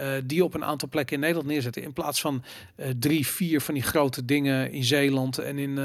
[0.00, 1.82] Uh, die op een aantal plekken in Nederland neerzetten.
[1.82, 2.42] In plaats van
[2.76, 5.78] uh, drie, vier van die grote dingen in Zeeland en in,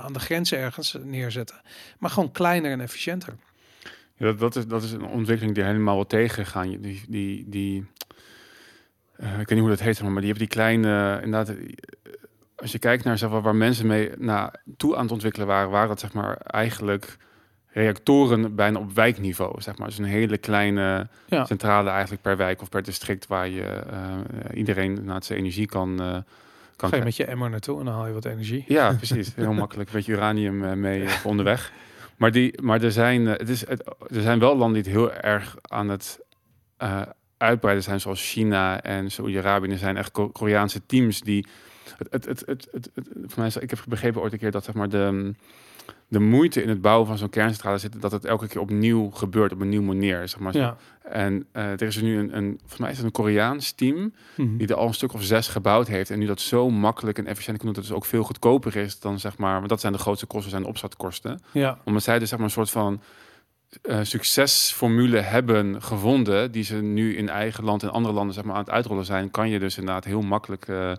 [0.00, 1.60] aan de grens ergens neerzetten.
[1.98, 3.34] Maar gewoon kleiner en efficiënter.
[4.16, 6.80] Ja, dat, dat, is, dat is een ontwikkeling die helemaal wel tegengaan.
[6.80, 7.86] Die, die, die,
[9.16, 11.56] ik weet niet hoe dat heet, maar die hebben die kleine, inderdaad,
[12.56, 15.70] als je kijkt naar zeg maar, waar mensen mee naar toe aan het ontwikkelen waren,
[15.70, 17.16] waren dat zeg maar eigenlijk
[17.72, 19.88] reactoren bijna op wijkniveau, zeg maar.
[19.88, 21.44] Dus een hele kleine ja.
[21.44, 26.02] centrale eigenlijk per wijk of per district waar je uh, iedereen naar zijn energie kan.
[26.02, 26.16] Uh,
[26.76, 28.64] kan Ga je met je emmer naartoe en dan haal je wat energie.
[28.66, 29.34] Ja, precies.
[29.34, 29.88] Heel makkelijk.
[29.88, 31.72] Een beetje uranium uh, mee onderweg.
[32.16, 35.12] Maar, die, maar er, zijn, het is, het, er zijn wel landen die het heel
[35.12, 36.20] erg aan het
[37.36, 39.70] uitbreiden zijn, zoals China en Saoedi-Arabië.
[39.70, 41.46] Er zijn echt Koreaanse teams die.
[41.98, 44.64] Het, het, het, het, het, het, voor mij, ik heb begrepen ooit een keer dat
[44.64, 45.34] zeg maar de
[46.12, 49.52] de moeite in het bouwen van zo'n kerncentrale zit dat het elke keer opnieuw gebeurt
[49.52, 50.28] op een nieuwe manier.
[50.28, 50.56] Zeg maar.
[50.56, 50.76] Ja.
[51.02, 53.96] En uh, er is er nu een, een, volgens mij is het een Koreaans team
[53.96, 54.56] mm -hmm.
[54.56, 57.26] die er al een stuk of zes gebouwd heeft en nu dat zo makkelijk en
[57.26, 59.80] efficiënt kan doen dat het dus ook veel goedkoper is dan zeg maar, want dat
[59.80, 61.42] zijn de grootste kosten, zijn de opstartkosten.
[61.52, 61.78] Ja.
[61.84, 63.00] Omdat zij dus zeg maar een soort van
[63.82, 68.54] uh, succesformule hebben gevonden die ze nu in eigen land en andere landen zeg maar
[68.54, 70.92] aan het uitrollen zijn, kan je dus inderdaad heel makkelijk uh,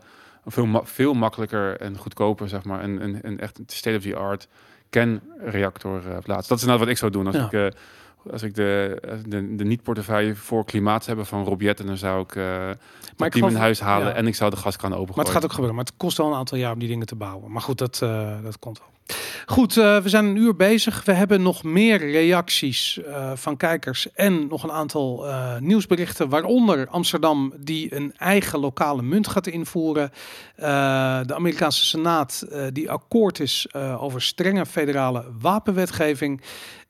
[0.45, 4.15] veel, ma veel makkelijker en goedkoper zeg maar een, een, een echt state of the
[4.15, 4.47] art
[4.93, 6.49] kernreactor uh, plaatsen.
[6.49, 7.49] Dat is nou wat ik zou doen als ja.
[7.51, 7.73] ik...
[8.31, 8.97] Als ik de,
[9.27, 12.43] de, de niet-portefeuille voor klimaat hebben van Robjet, dan zou ik uh,
[13.17, 14.13] maar ik in huis halen ja.
[14.13, 15.13] en ik zou de gaskraan open.
[15.15, 15.75] Maar het gaat ook gebeuren.
[15.75, 17.51] Maar het kost wel een aantal jaar om die dingen te bouwen.
[17.51, 18.87] Maar goed, dat, uh, dat komt wel.
[19.45, 21.05] Goed, uh, we zijn een uur bezig.
[21.05, 22.99] We hebben nog meer reacties
[23.33, 25.25] van kijkers en nog een aantal
[25.59, 30.11] nieuwsberichten, waaronder Amsterdam die een eigen lokale munt gaat invoeren.
[30.55, 36.41] de Amerikaanse Senaat die akkoord is over strenge federale wapenwetgeving.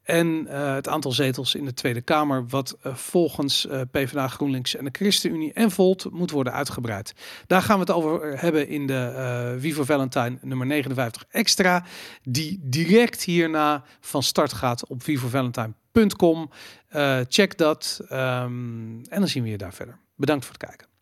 [0.04, 4.76] En uh, het aantal zetels in de Tweede Kamer, wat uh, volgens uh, PvdA, GroenLinks
[4.76, 7.14] en de ChristenUnie en Volt moet worden uitgebreid.
[7.47, 11.86] Daar gaan we het over hebben in de Vivo Valentine nummer 59 extra,
[12.24, 16.49] die direct hierna van start gaat op vivovalentine.com.
[17.28, 19.99] check dat um, en dan zien we je daar verder.
[20.16, 20.93] Bedankt voor het kijken.